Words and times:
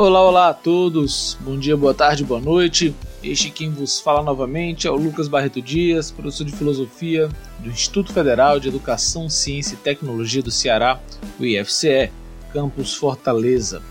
Olá, 0.00 0.22
olá 0.22 0.48
a 0.48 0.54
todos. 0.54 1.36
Bom 1.42 1.58
dia, 1.58 1.76
boa 1.76 1.92
tarde, 1.92 2.24
boa 2.24 2.40
noite. 2.40 2.94
Este 3.22 3.50
quem 3.50 3.68
vos 3.68 4.00
fala 4.00 4.22
novamente 4.22 4.86
é 4.86 4.90
o 4.90 4.96
Lucas 4.96 5.28
Barreto 5.28 5.60
Dias, 5.60 6.10
professor 6.10 6.44
de 6.44 6.52
filosofia 6.52 7.28
do 7.58 7.68
Instituto 7.68 8.10
Federal 8.10 8.58
de 8.58 8.68
Educação, 8.68 9.28
Ciência 9.28 9.74
e 9.74 9.76
Tecnologia 9.76 10.42
do 10.42 10.50
Ceará, 10.50 10.98
o 11.38 11.44
IFCE, 11.44 12.10
campus 12.50 12.94
Fortaleza. 12.94 13.82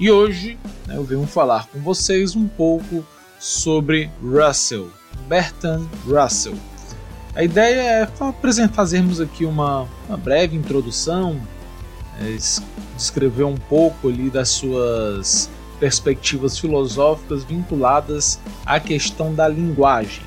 E 0.00 0.10
hoje 0.10 0.58
né, 0.88 0.96
eu 0.96 1.04
venho 1.04 1.24
falar 1.28 1.68
com 1.68 1.78
vocês 1.78 2.34
um 2.34 2.48
pouco 2.48 3.06
sobre 3.38 4.10
Russell, 4.20 4.90
Bertrand 5.28 5.86
Russell. 6.08 6.56
A 7.36 7.44
ideia 7.44 7.80
é 8.02 8.68
fazermos 8.72 9.20
aqui 9.20 9.44
uma, 9.44 9.86
uma 10.08 10.16
breve 10.16 10.56
introdução, 10.56 11.40
é, 12.20 12.36
descrever 12.96 13.44
um 13.44 13.56
pouco 13.56 14.08
ali 14.08 14.30
das 14.30 14.50
suas 14.50 15.50
perspectivas 15.78 16.58
filosóficas 16.58 17.42
vinculadas 17.42 18.38
à 18.66 18.78
questão 18.78 19.34
da 19.34 19.48
linguagem. 19.48 20.22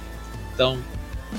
Então, 0.54 0.78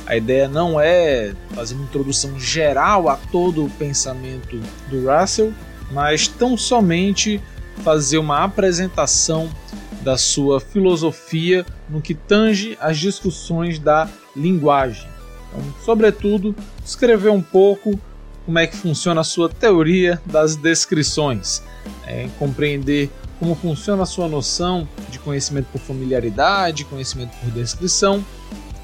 a 0.07 0.17
ideia 0.17 0.49
não 0.49 0.81
é 0.81 1.35
fazer 1.55 1.75
uma 1.75 1.85
introdução 1.85 2.39
geral 2.39 3.09
a 3.09 3.17
todo 3.17 3.65
o 3.65 3.71
pensamento 3.71 4.61
do 4.89 5.09
Russell, 5.09 5.53
mas 5.91 6.29
tão 6.29 6.57
somente 6.57 7.41
fazer 7.83 8.19
uma 8.19 8.45
apresentação 8.45 9.51
da 10.03 10.17
sua 10.17 10.61
filosofia 10.61 11.65
no 11.89 12.01
que 12.01 12.15
tange 12.15 12.77
às 12.81 12.99
discussões 12.99 13.79
da 13.79 14.09
linguagem. 14.37 15.09
Então, 15.49 15.75
sobretudo, 15.85 16.55
escrever 16.85 17.31
um 17.31 17.43
pouco 17.43 17.99
como 18.45 18.59
é 18.59 18.67
que 18.67 18.77
funciona 18.77 19.21
a 19.21 19.25
sua 19.25 19.49
teoria 19.49 20.21
das 20.27 20.57
descrições, 20.57 21.63
é, 22.07 22.29
compreender 22.39 23.11
como 23.39 23.55
funciona 23.55 24.03
a 24.03 24.07
sua 24.07 24.29
noção 24.29 24.89
de 25.11 25.19
conhecimento 25.19 25.67
por 25.73 25.81
familiaridade, 25.81 26.85
conhecimento 26.85 27.37
por 27.39 27.51
descrição 27.51 28.25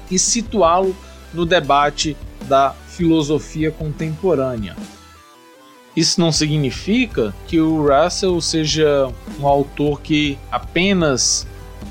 e 0.09 0.19
situá-lo 0.19 0.95
no 1.33 1.45
debate 1.45 2.17
da 2.47 2.75
filosofia 2.87 3.71
contemporânea. 3.71 4.75
Isso 5.95 6.19
não 6.19 6.31
significa 6.31 7.33
que 7.47 7.59
o 7.59 7.87
Russell 7.87 8.39
seja 8.41 9.11
um 9.39 9.45
autor 9.45 10.01
que 10.01 10.37
apenas 10.51 11.45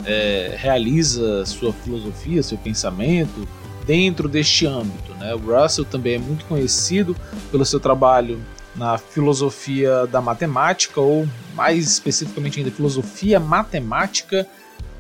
é, 0.05 0.55
realiza 0.59 1.45
sua 1.45 1.73
filosofia, 1.73 2.43
seu 2.43 2.57
pensamento 2.59 3.47
dentro 3.87 4.29
deste 4.29 4.67
âmbito. 4.67 5.10
Né? 5.21 5.35
O 5.35 5.39
Russell 5.39 5.85
também 5.85 6.15
é 6.15 6.19
muito 6.19 6.45
conhecido 6.47 7.15
pelo 7.53 7.65
seu 7.65 7.79
trabalho 7.79 8.41
na 8.75 8.97
filosofia 8.99 10.07
da 10.07 10.21
matemática, 10.21 11.01
ou 11.01 11.29
mais 11.55 11.87
especificamente 11.87 12.59
ainda 12.59 12.71
filosofia 12.71 13.39
matemática, 13.39 14.47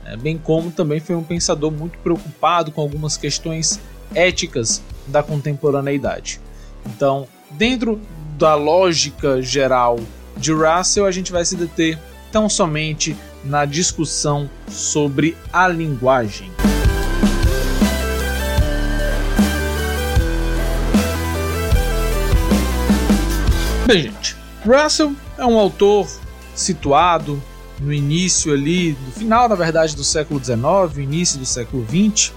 né? 0.04 0.16
bem 0.16 0.36
como 0.36 0.70
também 0.70 1.00
foi 1.00 1.16
um 1.16 1.24
pensador 1.24 1.72
muito 1.72 1.98
preocupado 1.98 2.70
com 2.70 2.80
algumas 2.80 3.16
questões 3.16 3.80
éticas 4.14 4.82
da 5.06 5.22
contemporaneidade. 5.22 6.40
Então, 6.86 7.26
dentro 7.52 8.00
da 8.38 8.54
lógica 8.54 9.40
geral 9.40 9.98
de 10.36 10.52
Russell, 10.52 11.06
a 11.06 11.10
gente 11.10 11.32
vai 11.32 11.44
se 11.44 11.56
deter 11.56 11.98
tão 12.32 12.48
somente 12.48 13.16
na 13.44 13.64
discussão 13.64 14.48
sobre 14.68 15.36
a 15.52 15.66
linguagem. 15.68 16.50
Gente, 23.92 24.36
Russell 24.64 25.16
é 25.36 25.44
um 25.44 25.58
autor 25.58 26.08
situado 26.54 27.42
no 27.80 27.92
início 27.92 28.52
ali, 28.52 28.96
no 29.04 29.10
final, 29.10 29.48
na 29.48 29.56
verdade, 29.56 29.96
do 29.96 30.04
século 30.04 30.38
XIX, 30.38 30.98
início 30.98 31.40
do 31.40 31.44
século 31.44 31.84
XX. 31.84 32.32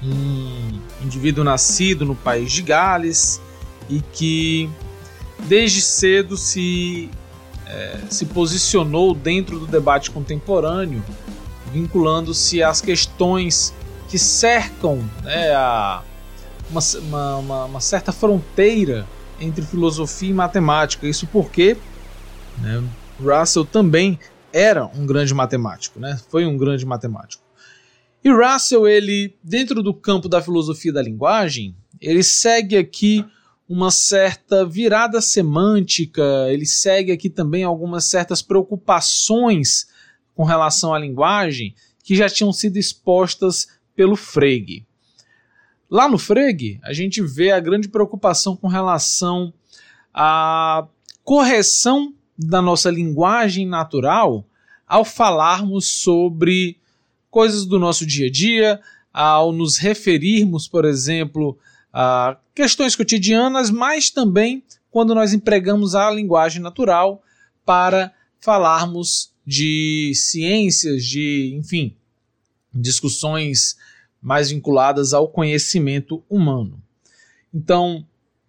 Um 0.00 0.78
indivíduo 1.02 1.42
nascido 1.42 2.04
no 2.04 2.14
país 2.14 2.52
de 2.52 2.62
Gales 2.62 3.40
e 3.88 4.00
que 4.12 4.70
desde 5.40 5.80
cedo 5.80 6.36
se, 6.36 7.10
é, 7.66 7.98
se 8.08 8.24
posicionou 8.26 9.12
dentro 9.12 9.58
do 9.58 9.66
debate 9.66 10.12
contemporâneo, 10.12 11.02
vinculando-se 11.72 12.62
às 12.62 12.80
questões 12.80 13.74
que 14.08 14.18
cercam 14.20 15.02
né, 15.24 15.52
a, 15.52 16.02
uma, 16.70 16.80
uma, 17.38 17.64
uma 17.64 17.80
certa 17.80 18.12
fronteira 18.12 19.04
entre 19.40 19.64
filosofia 19.64 20.30
e 20.30 20.34
matemática. 20.34 21.06
Isso 21.06 21.26
porque 21.26 21.76
né, 22.58 22.82
Russell 23.18 23.64
também 23.64 24.18
era 24.52 24.86
um 24.86 25.04
grande 25.04 25.34
matemático, 25.34 25.98
né? 25.98 26.18
Foi 26.28 26.46
um 26.46 26.56
grande 26.56 26.86
matemático. 26.86 27.42
E 28.22 28.30
Russell, 28.30 28.88
ele, 28.88 29.36
dentro 29.42 29.82
do 29.82 29.92
campo 29.92 30.28
da 30.28 30.40
filosofia 30.40 30.92
da 30.92 31.02
linguagem, 31.02 31.76
ele 32.00 32.22
segue 32.22 32.76
aqui 32.76 33.24
uma 33.68 33.90
certa 33.90 34.64
virada 34.64 35.20
semântica, 35.20 36.22
ele 36.48 36.66
segue 36.66 37.12
aqui 37.12 37.28
também 37.28 37.64
algumas 37.64 38.04
certas 38.04 38.42
preocupações 38.42 39.86
com 40.34 40.44
relação 40.44 40.94
à 40.94 40.98
linguagem 40.98 41.74
que 42.02 42.14
já 42.14 42.28
tinham 42.28 42.52
sido 42.52 42.76
expostas 42.76 43.68
pelo 43.96 44.16
Frege. 44.16 44.86
Lá 45.90 46.08
no 46.08 46.18
Frege, 46.18 46.80
a 46.82 46.92
gente 46.92 47.22
vê 47.22 47.52
a 47.52 47.60
grande 47.60 47.88
preocupação 47.88 48.56
com 48.56 48.68
relação 48.68 49.52
à 50.12 50.86
correção 51.22 52.14
da 52.36 52.60
nossa 52.60 52.90
linguagem 52.90 53.66
natural 53.66 54.46
ao 54.86 55.04
falarmos 55.04 55.86
sobre 55.86 56.78
coisas 57.30 57.64
do 57.66 57.78
nosso 57.78 58.06
dia 58.06 58.26
a 58.26 58.30
dia, 58.30 58.80
ao 59.12 59.52
nos 59.52 59.76
referirmos, 59.76 60.68
por 60.68 60.84
exemplo, 60.84 61.58
a 61.92 62.36
questões 62.54 62.94
cotidianas, 62.94 63.70
mas 63.70 64.10
também 64.10 64.62
quando 64.90 65.14
nós 65.14 65.32
empregamos 65.32 65.94
a 65.94 66.10
linguagem 66.10 66.62
natural 66.62 67.22
para 67.64 68.12
falarmos 68.40 69.32
de 69.46 70.12
ciências, 70.14 71.04
de, 71.04 71.54
enfim, 71.58 71.96
discussões 72.72 73.76
mais 74.24 74.48
vinculadas 74.48 75.12
ao 75.12 75.28
conhecimento 75.28 76.24
humano. 76.30 76.82
Então, 77.52 78.04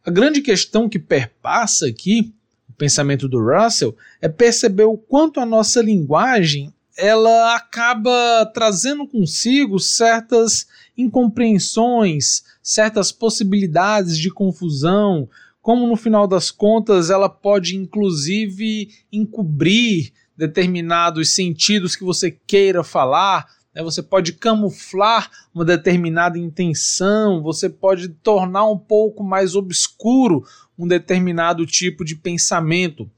a 0.06 0.10
grande 0.10 0.42
questão 0.42 0.88
que 0.88 0.98
perpassa 0.98 1.88
aqui 1.88 2.34
o 2.70 2.74
pensamento 2.74 3.28
do 3.28 3.44
Russell 3.44 3.94
é 4.22 4.30
perceber 4.30 4.86
o 4.86 4.98
quanto 4.98 5.42
a 5.42 5.46
nossa 5.46 5.82
linguagem 5.82 6.74
ela 6.98 7.56
acaba 7.58 8.50
trazendo 8.54 9.06
consigo 9.06 9.78
certas 9.78 10.66
incompreensões, 10.98 12.46
certas 12.64 13.12
possibilidades 13.12 14.18
de 14.18 14.32
confusão, 14.32 15.28
como 15.62 15.88
no 15.88 15.98
final 15.98 16.26
das 16.26 16.52
contas 16.52 17.10
ela 17.10 17.28
pode 17.28 17.76
inclusive 17.76 18.92
encobrir 19.12 20.14
determinados 20.38 21.34
sentidos 21.34 21.98
que 21.98 22.04
você 22.04 22.32
queira 22.32 22.82
falar, 22.82 23.46
né? 23.76 23.84
você 23.84 24.02
pode 24.02 24.34
camuflar 24.34 25.30
uma 25.54 25.66
determinada 25.66 26.40
intenção, 26.40 27.44
você 27.44 27.70
pode 27.70 28.08
tornar 28.10 28.66
um 28.70 28.78
pouco 28.78 29.24
mais 29.24 29.54
obscuro 29.56 30.46
um 30.78 30.88
determinado 30.88 31.66
tipo 31.66 32.06
de 32.06 32.16
pensamento. 32.16 33.10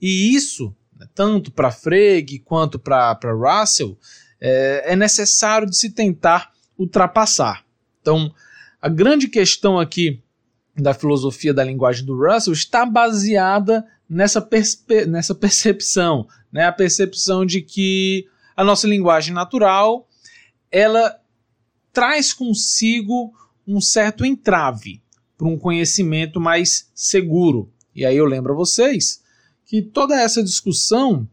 E 0.00 0.34
isso, 0.34 0.74
né, 0.98 1.06
tanto 1.14 1.50
para 1.52 1.70
Frege 1.70 2.38
quanto 2.38 2.78
para 2.78 3.18
Russell, 3.24 3.98
é, 4.40 4.92
é 4.92 4.96
necessário 4.96 5.68
de 5.68 5.76
se 5.76 5.90
tentar 5.90 6.52
ultrapassar. 6.78 7.64
Então, 8.00 8.32
a 8.80 8.88
grande 8.88 9.28
questão 9.28 9.78
aqui 9.78 10.22
da 10.76 10.94
filosofia 10.94 11.52
da 11.52 11.64
linguagem 11.64 12.06
do 12.06 12.16
Russell 12.16 12.52
está 12.52 12.86
baseada 12.86 13.84
nessa, 14.08 14.40
perspe 14.40 15.04
nessa 15.06 15.34
percepção, 15.34 16.26
né? 16.52 16.66
a 16.66 16.72
percepção 16.72 17.44
de 17.44 17.60
que 17.60 18.26
a 18.58 18.64
nossa 18.64 18.88
linguagem 18.88 19.32
natural 19.32 20.08
ela 20.68 21.16
traz 21.92 22.32
consigo 22.32 23.32
um 23.64 23.80
certo 23.80 24.24
entrave 24.24 25.00
para 25.36 25.46
um 25.46 25.56
conhecimento 25.56 26.40
mais 26.40 26.90
seguro. 26.92 27.70
E 27.94 28.04
aí 28.04 28.16
eu 28.16 28.24
lembro 28.24 28.52
a 28.52 28.56
vocês 28.56 29.22
que 29.64 29.80
toda 29.80 30.20
essa 30.20 30.42
discussão 30.42 31.28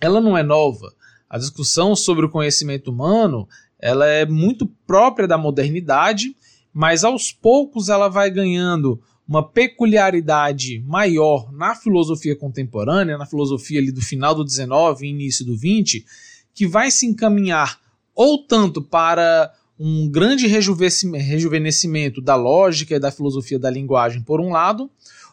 ela 0.00 0.22
não 0.22 0.38
é 0.38 0.42
nova. 0.42 0.94
A 1.28 1.36
discussão 1.36 1.94
sobre 1.94 2.24
o 2.24 2.30
conhecimento 2.30 2.90
humano 2.90 3.46
ela 3.78 4.06
é 4.06 4.24
muito 4.24 4.66
própria 4.86 5.28
da 5.28 5.36
modernidade, 5.36 6.34
mas 6.72 7.04
aos 7.04 7.30
poucos 7.30 7.90
ela 7.90 8.08
vai 8.08 8.30
ganhando 8.30 8.98
uma 9.28 9.46
peculiaridade 9.46 10.82
maior 10.86 11.52
na 11.52 11.74
filosofia 11.74 12.34
contemporânea, 12.34 13.18
na 13.18 13.26
filosofia 13.26 13.80
ali 13.80 13.92
do 13.92 14.00
final 14.00 14.34
do 14.34 14.42
19 14.42 15.04
e 15.04 15.10
início 15.10 15.44
do 15.44 15.54
20, 15.54 16.06
que 16.54 16.66
vai 16.66 16.90
se 16.90 17.06
encaminhar 17.06 17.80
ou 18.14 18.38
tanto 18.38 18.80
para 18.80 19.52
um 19.78 20.08
grande 20.08 20.46
rejuvenescimento 20.46 22.20
da 22.20 22.36
lógica 22.36 22.94
e 22.94 23.00
da 23.00 23.10
filosofia 23.10 23.58
da 23.58 23.68
linguagem, 23.68 24.22
por 24.22 24.40
um 24.40 24.50
lado, 24.50 24.88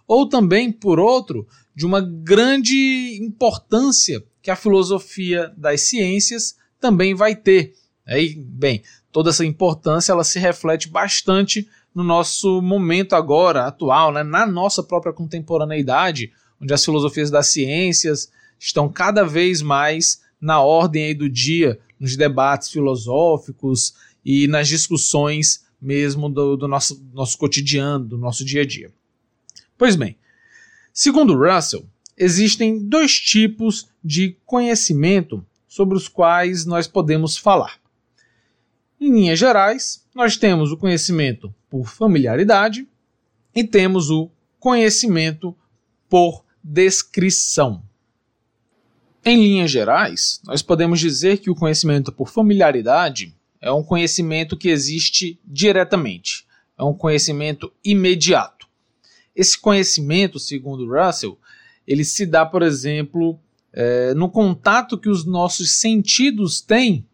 ou 0.07 0.27
também, 0.27 0.71
por 0.71 0.99
outro, 0.99 1.47
de 1.75 1.85
uma 1.85 2.01
grande 2.01 3.19
importância 3.21 4.23
que 4.41 4.49
a 4.49 4.55
filosofia 4.55 5.53
das 5.55 5.81
ciências 5.81 6.55
também 6.79 7.13
vai 7.13 7.35
ter. 7.35 7.73
Aí, 8.05 8.35
bem, 8.35 8.81
toda 9.11 9.29
essa 9.29 9.45
importância 9.45 10.11
ela 10.11 10.23
se 10.23 10.39
reflete 10.39 10.89
bastante 10.89 11.67
no 11.93 12.03
nosso 12.03 12.61
momento 12.61 13.15
agora, 13.15 13.67
atual, 13.67 14.11
né? 14.11 14.23
na 14.23 14.45
nossa 14.47 14.81
própria 14.81 15.13
contemporaneidade, 15.13 16.31
onde 16.59 16.73
as 16.73 16.83
filosofias 16.83 17.29
das 17.29 17.47
ciências 17.47 18.31
estão 18.59 18.89
cada 18.89 19.23
vez 19.23 19.61
mais 19.61 20.21
na 20.41 20.59
ordem 20.59 21.15
do 21.15 21.29
dia, 21.29 21.79
nos 21.99 22.17
debates 22.17 22.71
filosóficos 22.71 23.93
e 24.25 24.47
nas 24.47 24.67
discussões 24.67 25.63
mesmo 25.81 26.29
do, 26.29 26.55
do 26.55 26.67
nosso, 26.67 27.03
nosso 27.13 27.37
cotidiano, 27.37 28.05
do 28.05 28.17
nosso 28.17 28.45
dia 28.45 28.61
a 28.61 28.65
dia. 28.65 28.91
Pois 29.77 29.95
bem, 29.95 30.15
segundo 30.93 31.35
Russell, 31.35 31.85
existem 32.15 32.77
dois 32.77 33.19
tipos 33.19 33.87
de 34.03 34.35
conhecimento 34.45 35.43
sobre 35.67 35.97
os 35.97 36.07
quais 36.07 36.65
nós 36.65 36.87
podemos 36.87 37.35
falar. 37.35 37.79
Em 38.99 39.11
linhas 39.11 39.39
gerais, 39.39 40.05
nós 40.13 40.37
temos 40.37 40.71
o 40.71 40.77
conhecimento 40.77 41.53
por 41.69 41.87
familiaridade 41.87 42.87
e 43.55 43.63
temos 43.63 44.11
o 44.11 44.29
conhecimento 44.59 45.55
por 46.07 46.45
descrição. 46.63 47.81
Em 49.23 49.37
linhas 49.37 49.69
gerais, 49.69 50.41
nós 50.45 50.63
podemos 50.63 50.99
dizer 50.99 51.37
que 51.37 51.51
o 51.51 51.55
conhecimento 51.55 52.11
por 52.11 52.27
familiaridade 52.27 53.35
é 53.61 53.71
um 53.71 53.83
conhecimento 53.83 54.57
que 54.57 54.67
existe 54.69 55.39
diretamente, 55.45 56.47
é 56.75 56.83
um 56.83 56.93
conhecimento 56.93 57.71
imediato. 57.85 58.67
Esse 59.35 59.59
conhecimento, 59.59 60.39
segundo 60.39 60.91
Russell, 60.91 61.37
ele 61.87 62.03
se 62.03 62.25
dá, 62.25 62.43
por 62.43 62.63
exemplo, 62.63 63.39
é, 63.71 64.11
no 64.15 64.27
contato 64.27 64.97
que 64.97 65.09
os 65.09 65.23
nossos 65.23 65.73
sentidos 65.73 66.59
têm 66.59 67.05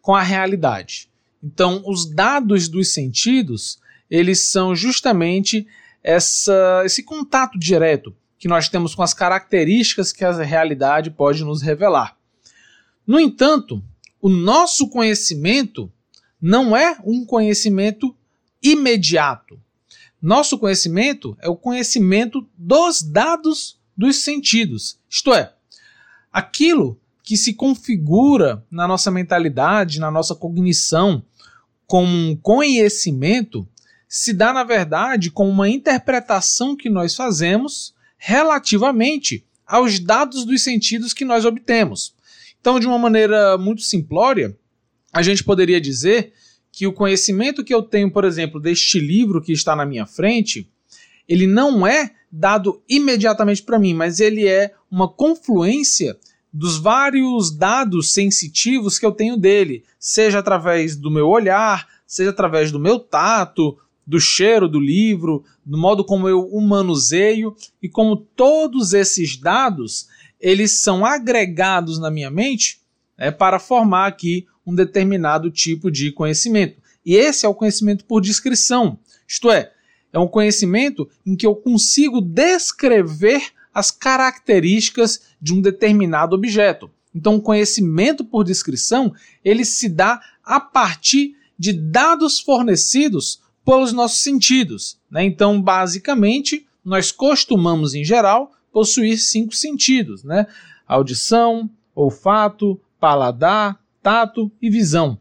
com 0.00 0.14
a 0.14 0.22
realidade. 0.22 1.10
Então, 1.42 1.82
os 1.84 2.08
dados 2.08 2.68
dos 2.68 2.94
sentidos, 2.94 3.80
eles 4.08 4.38
são 4.40 4.72
justamente 4.76 5.66
essa, 6.00 6.82
esse 6.84 7.02
contato 7.02 7.58
direto 7.58 8.14
que 8.38 8.48
nós 8.48 8.68
temos 8.68 8.94
com 8.94 9.02
as 9.02 9.14
características 9.14 10.12
que 10.12 10.24
a 10.24 10.32
realidade 10.42 11.10
pode 11.10 11.44
nos 11.44 11.62
revelar. 11.62 12.16
No 13.06 13.18
entanto, 13.18 13.82
o 14.20 14.28
nosso 14.28 14.88
conhecimento 14.88 15.90
não 16.40 16.76
é 16.76 16.98
um 17.04 17.24
conhecimento 17.24 18.14
imediato. 18.62 19.60
Nosso 20.20 20.58
conhecimento 20.58 21.36
é 21.40 21.48
o 21.48 21.56
conhecimento 21.56 22.46
dos 22.56 23.02
dados 23.02 23.78
dos 23.96 24.16
sentidos, 24.16 24.98
isto 25.08 25.32
é, 25.32 25.54
aquilo 26.30 27.00
que 27.22 27.36
se 27.36 27.54
configura 27.54 28.64
na 28.70 28.86
nossa 28.86 29.10
mentalidade, 29.10 29.98
na 29.98 30.10
nossa 30.10 30.34
cognição, 30.34 31.22
como 31.86 32.06
um 32.06 32.36
conhecimento, 32.36 33.66
se 34.08 34.32
dá, 34.32 34.52
na 34.52 34.62
verdade, 34.62 35.30
com 35.30 35.48
uma 35.48 35.68
interpretação 35.68 36.76
que 36.76 36.90
nós 36.90 37.14
fazemos 37.16 37.94
relativamente 38.26 39.46
aos 39.64 40.00
dados 40.00 40.44
dos 40.44 40.64
sentidos 40.64 41.12
que 41.12 41.24
nós 41.24 41.44
obtemos. 41.44 42.12
Então, 42.60 42.80
de 42.80 42.84
uma 42.84 42.98
maneira 42.98 43.56
muito 43.56 43.82
simplória, 43.82 44.58
a 45.12 45.22
gente 45.22 45.44
poderia 45.44 45.80
dizer 45.80 46.32
que 46.72 46.88
o 46.88 46.92
conhecimento 46.92 47.62
que 47.62 47.72
eu 47.72 47.80
tenho, 47.82 48.10
por 48.10 48.24
exemplo, 48.24 48.58
deste 48.60 48.98
livro 48.98 49.40
que 49.40 49.52
está 49.52 49.76
na 49.76 49.86
minha 49.86 50.06
frente, 50.06 50.68
ele 51.28 51.46
não 51.46 51.86
é 51.86 52.10
dado 52.30 52.82
imediatamente 52.88 53.62
para 53.62 53.78
mim, 53.78 53.94
mas 53.94 54.18
ele 54.18 54.44
é 54.44 54.74
uma 54.90 55.08
confluência 55.08 56.18
dos 56.52 56.78
vários 56.78 57.56
dados 57.56 58.12
sensitivos 58.12 58.98
que 58.98 59.06
eu 59.06 59.12
tenho 59.12 59.36
dele, 59.36 59.84
seja 60.00 60.40
através 60.40 60.96
do 60.96 61.12
meu 61.12 61.28
olhar, 61.28 61.86
seja 62.04 62.30
através 62.30 62.72
do 62.72 62.80
meu 62.80 62.98
tato, 62.98 63.78
do 64.06 64.20
cheiro 64.20 64.68
do 64.68 64.78
livro, 64.78 65.44
do 65.64 65.76
modo 65.76 66.04
como 66.04 66.28
eu 66.28 66.46
o 66.46 66.60
manuseio 66.60 67.56
e 67.82 67.88
como 67.88 68.16
todos 68.16 68.92
esses 68.92 69.36
dados 69.36 70.08
eles 70.40 70.82
são 70.82 71.04
agregados 71.04 71.98
na 71.98 72.10
minha 72.10 72.30
mente 72.30 72.80
né, 73.18 73.30
para 73.30 73.58
formar 73.58 74.06
aqui 74.06 74.46
um 74.66 74.74
determinado 74.74 75.50
tipo 75.50 75.90
de 75.90 76.12
conhecimento. 76.12 76.80
E 77.04 77.14
esse 77.14 77.46
é 77.46 77.48
o 77.48 77.54
conhecimento 77.54 78.04
por 78.04 78.20
descrição, 78.20 78.98
isto 79.26 79.50
é, 79.50 79.72
é 80.12 80.18
um 80.18 80.28
conhecimento 80.28 81.08
em 81.24 81.36
que 81.36 81.46
eu 81.46 81.54
consigo 81.54 82.20
descrever 82.20 83.42
as 83.72 83.90
características 83.90 85.20
de 85.40 85.52
um 85.52 85.60
determinado 85.60 86.34
objeto. 86.34 86.90
Então, 87.14 87.36
o 87.36 87.42
conhecimento 87.42 88.24
por 88.24 88.44
descrição, 88.44 89.14
ele 89.44 89.64
se 89.64 89.88
dá 89.88 90.20
a 90.44 90.60
partir 90.60 91.36
de 91.58 91.72
dados 91.72 92.40
fornecidos 92.40 93.40
pelos 93.66 93.92
nossos 93.92 94.22
sentidos. 94.22 94.96
Né? 95.10 95.24
Então, 95.24 95.60
basicamente, 95.60 96.64
nós 96.84 97.10
costumamos, 97.10 97.94
em 97.94 98.04
geral, 98.04 98.52
possuir 98.72 99.18
cinco 99.18 99.54
sentidos: 99.56 100.22
né? 100.22 100.46
audição, 100.86 101.68
olfato, 101.92 102.80
paladar, 103.00 103.78
tato 104.00 104.50
e 104.62 104.70
visão. 104.70 105.18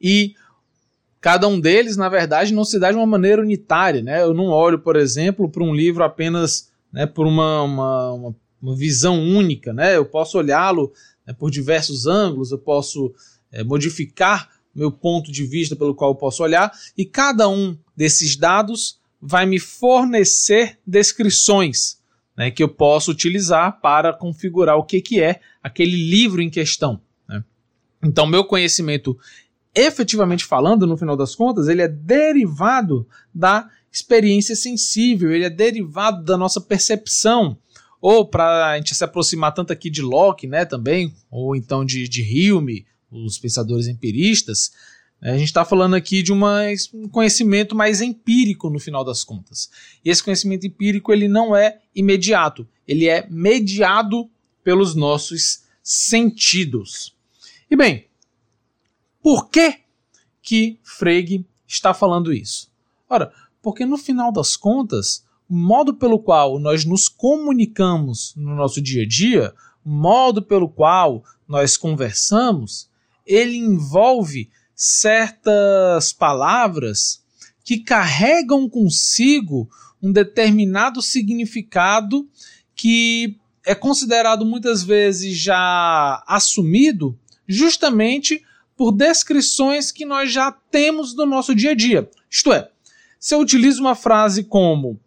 E 0.00 0.34
cada 1.20 1.46
um 1.46 1.60
deles, 1.60 1.96
na 1.96 2.08
verdade, 2.08 2.54
não 2.54 2.64
se 2.64 2.78
dá 2.78 2.90
de 2.90 2.96
uma 2.96 3.06
maneira 3.06 3.42
unitária. 3.42 4.02
Né? 4.02 4.22
Eu 4.22 4.32
não 4.32 4.46
olho, 4.46 4.78
por 4.78 4.96
exemplo, 4.96 5.48
para 5.48 5.62
um 5.62 5.74
livro 5.74 6.02
apenas 6.02 6.70
né, 6.90 7.04
por 7.04 7.26
uma, 7.26 7.62
uma, 7.62 8.12
uma, 8.12 8.36
uma 8.62 8.76
visão 8.76 9.20
única. 9.20 9.74
Né? 9.74 9.96
Eu 9.96 10.06
posso 10.06 10.38
olhá-lo 10.38 10.90
né, 11.26 11.34
por 11.34 11.50
diversos 11.50 12.06
ângulos, 12.06 12.50
eu 12.50 12.58
posso 12.58 13.12
é, 13.52 13.62
modificar 13.62 14.48
meu 14.74 14.90
ponto 14.90 15.32
de 15.32 15.44
vista 15.44 15.74
pelo 15.74 15.94
qual 15.94 16.12
eu 16.12 16.16
posso 16.16 16.42
olhar, 16.42 16.72
e 16.96 17.04
cada 17.04 17.48
um 17.48 17.76
desses 17.96 18.36
dados 18.36 18.98
vai 19.20 19.44
me 19.46 19.58
fornecer 19.58 20.78
descrições 20.86 21.98
né, 22.38 22.52
que 22.52 22.62
eu 22.62 22.68
posso 22.68 23.10
utilizar 23.10 23.80
para 23.80 24.12
configurar 24.12 24.76
o 24.76 24.84
que, 24.84 25.00
que 25.00 25.20
é 25.20 25.40
aquele 25.60 25.96
livro 26.08 26.40
em 26.40 26.48
questão. 26.48 27.00
Né? 27.28 27.42
Então, 28.00 28.28
meu 28.28 28.44
conhecimento, 28.44 29.18
efetivamente 29.74 30.44
falando, 30.44 30.86
no 30.86 30.96
final 30.96 31.16
das 31.16 31.34
contas, 31.34 31.66
ele 31.66 31.82
é 31.82 31.88
derivado 31.88 33.04
da 33.34 33.68
experiência 33.90 34.54
sensível, 34.54 35.32
ele 35.32 35.46
é 35.46 35.50
derivado 35.50 36.22
da 36.22 36.38
nossa 36.38 36.60
percepção. 36.60 37.58
Ou 38.00 38.24
para 38.24 38.70
a 38.70 38.76
gente 38.76 38.94
se 38.94 39.02
aproximar 39.02 39.52
tanto 39.52 39.72
aqui 39.72 39.90
de 39.90 40.00
Locke, 40.00 40.46
né, 40.46 40.64
também, 40.64 41.12
ou 41.28 41.56
então 41.56 41.84
de, 41.84 42.08
de 42.08 42.52
Hume, 42.52 42.86
os 43.10 43.38
pensadores 43.38 43.88
empiristas, 43.88 44.72
né, 45.20 45.32
a 45.32 45.38
gente 45.38 45.48
está 45.48 45.64
falando 45.64 45.94
aqui 45.94 46.22
de 46.22 46.32
uma, 46.32 46.62
um 46.94 47.08
conhecimento 47.08 47.74
mais 47.74 48.00
empírico 48.00 48.70
no 48.70 48.78
final 48.78 49.04
das 49.04 49.24
contas. 49.24 49.70
E 50.04 50.10
esse 50.10 50.22
conhecimento 50.22 50.66
empírico 50.66 51.12
ele 51.12 51.28
não 51.28 51.54
é 51.54 51.80
imediato, 51.94 52.66
ele 52.86 53.06
é 53.06 53.26
mediado 53.28 54.30
pelos 54.62 54.94
nossos 54.94 55.62
sentidos. 55.82 57.16
E 57.70 57.76
bem, 57.76 58.06
por 59.22 59.48
que 59.48 59.80
que 60.42 60.78
Frege 60.82 61.44
está 61.66 61.92
falando 61.92 62.32
isso? 62.32 62.70
Ora, 63.08 63.32
porque 63.62 63.84
no 63.84 63.98
final 63.98 64.32
das 64.32 64.56
contas, 64.56 65.24
o 65.48 65.54
modo 65.54 65.94
pelo 65.94 66.18
qual 66.18 66.58
nós 66.58 66.84
nos 66.84 67.08
comunicamos 67.08 68.34
no 68.36 68.54
nosso 68.54 68.80
dia 68.80 69.02
a 69.02 69.06
dia, 69.06 69.54
o 69.84 69.90
modo 69.90 70.42
pelo 70.42 70.68
qual 70.68 71.24
nós 71.46 71.76
conversamos, 71.76 72.88
ele 73.28 73.56
envolve 73.56 74.50
certas 74.74 76.12
palavras 76.12 77.22
que 77.62 77.78
carregam 77.78 78.68
consigo 78.68 79.68
um 80.02 80.10
determinado 80.10 81.02
significado 81.02 82.26
que 82.74 83.36
é 83.66 83.74
considerado 83.74 84.46
muitas 84.46 84.82
vezes 84.82 85.36
já 85.36 86.24
assumido 86.26 87.18
justamente 87.46 88.42
por 88.74 88.92
descrições 88.92 89.92
que 89.92 90.06
nós 90.06 90.32
já 90.32 90.50
temos 90.50 91.14
no 91.14 91.26
nosso 91.26 91.54
dia 91.54 91.72
a 91.72 91.74
dia. 91.74 92.08
Isto 92.30 92.52
é, 92.52 92.70
se 93.18 93.34
eu 93.34 93.40
utilizo 93.40 93.80
uma 93.80 93.94
frase 93.94 94.44
como 94.44 94.98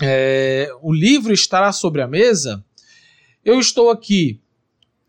é, 0.00 0.70
o 0.80 0.92
livro 0.92 1.32
estará 1.32 1.72
sobre 1.72 2.00
a 2.00 2.08
mesa, 2.08 2.64
eu 3.44 3.58
estou 3.58 3.90
aqui 3.90 4.40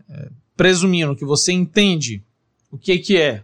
é, 0.10 0.29
presumindo 0.58 1.15
que 1.15 1.24
você 1.24 1.53
entende 1.53 2.24
o 2.72 2.78
que, 2.78 2.98
que 2.98 3.18
é 3.18 3.44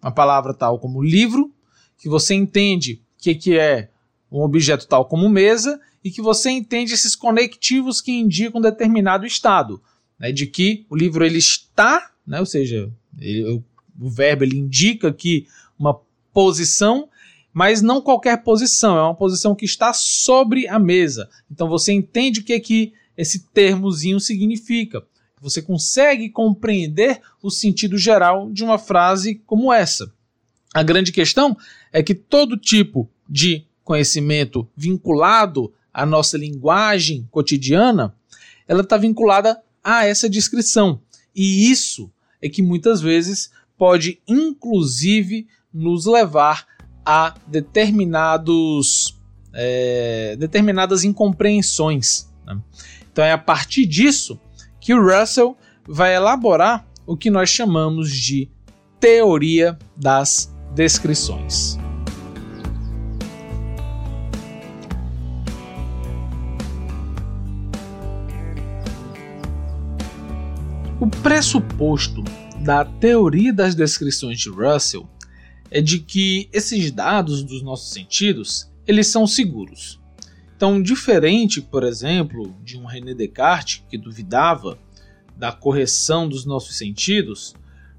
uma 0.00 0.12
palavra 0.12 0.54
tal 0.54 0.78
como 0.78 1.02
livro, 1.02 1.52
que 1.98 2.08
você 2.08 2.34
entende 2.34 3.02
o 3.18 3.22
que, 3.22 3.34
que 3.34 3.58
é 3.58 3.90
um 4.30 4.40
objeto 4.40 4.86
tal 4.86 5.04
como 5.04 5.28
mesa 5.28 5.80
e 6.02 6.10
que 6.10 6.22
você 6.22 6.50
entende 6.50 6.94
esses 6.94 7.14
conectivos 7.14 8.00
que 8.00 8.12
indicam 8.12 8.60
determinado 8.60 9.26
estado, 9.26 9.82
né, 10.18 10.32
de 10.32 10.46
que 10.46 10.86
o 10.88 10.96
livro 10.96 11.24
ele 11.24 11.38
está, 11.38 12.12
né, 12.26 12.40
ou 12.40 12.46
seja, 12.46 12.90
ele, 13.18 13.62
o 14.00 14.08
verbo 14.08 14.44
ele 14.44 14.56
indica 14.56 15.12
que 15.12 15.46
uma 15.78 16.00
posição, 16.32 17.08
mas 17.52 17.82
não 17.82 18.00
qualquer 18.00 18.42
posição, 18.42 18.96
é 18.96 19.02
uma 19.02 19.14
posição 19.14 19.54
que 19.54 19.64
está 19.64 19.92
sobre 19.92 20.68
a 20.68 20.78
mesa. 20.78 21.28
Então 21.50 21.68
você 21.68 21.92
entende 21.92 22.40
o 22.40 22.44
que, 22.44 22.58
que 22.60 22.92
esse 23.16 23.46
termozinho 23.48 24.18
significa. 24.20 25.02
Você 25.40 25.62
consegue 25.62 26.28
compreender 26.28 27.20
o 27.42 27.50
sentido 27.50 27.96
geral 27.96 28.50
de 28.50 28.62
uma 28.62 28.78
frase 28.78 29.40
como 29.46 29.72
essa. 29.72 30.12
A 30.74 30.82
grande 30.82 31.12
questão 31.12 31.56
é 31.92 32.02
que 32.02 32.14
todo 32.14 32.56
tipo 32.56 33.08
de 33.28 33.64
conhecimento 33.82 34.68
vinculado 34.76 35.72
à 35.92 36.06
nossa 36.06 36.36
linguagem 36.36 37.26
cotidiana, 37.30 38.14
ela 38.68 38.82
está 38.82 38.96
vinculada 38.96 39.60
a 39.82 40.04
essa 40.06 40.28
descrição. 40.28 41.00
E 41.34 41.70
isso 41.70 42.10
é 42.40 42.48
que 42.48 42.62
muitas 42.62 43.00
vezes 43.00 43.50
pode, 43.76 44.20
inclusive, 44.28 45.48
nos 45.72 46.06
levar 46.06 46.66
a 47.04 47.34
determinados 47.46 49.18
é, 49.52 50.36
determinadas 50.38 51.02
incompreensões. 51.02 52.28
Né? 52.46 52.60
Então 53.10 53.24
é 53.24 53.32
a 53.32 53.38
partir 53.38 53.86
disso 53.86 54.38
que 54.80 54.94
o 54.94 55.02
Russell 55.02 55.56
vai 55.86 56.14
elaborar 56.14 56.86
o 57.06 57.16
que 57.16 57.30
nós 57.30 57.50
chamamos 57.50 58.10
de 58.10 58.48
teoria 58.98 59.78
das 59.96 60.54
descrições. 60.74 61.78
O 71.00 71.08
pressuposto 71.22 72.22
da 72.60 72.84
teoria 72.84 73.52
das 73.52 73.74
descrições 73.74 74.38
de 74.38 74.50
Russell 74.50 75.08
é 75.70 75.80
de 75.80 75.98
que 75.98 76.48
esses 76.52 76.90
dados 76.90 77.42
dos 77.42 77.62
nossos 77.62 77.92
sentidos 77.92 78.70
eles 78.86 79.06
são 79.06 79.26
seguros. 79.26 79.99
Então, 80.60 80.82
diferente, 80.82 81.62
por 81.62 81.82
exemplo, 81.84 82.54
de 82.62 82.76
um 82.76 82.84
René 82.84 83.14
Descartes 83.14 83.82
que 83.88 83.96
duvidava 83.96 84.78
da 85.34 85.50
correção 85.50 86.28
dos 86.28 86.44
nossos 86.44 86.76
sentidos, 86.76 87.54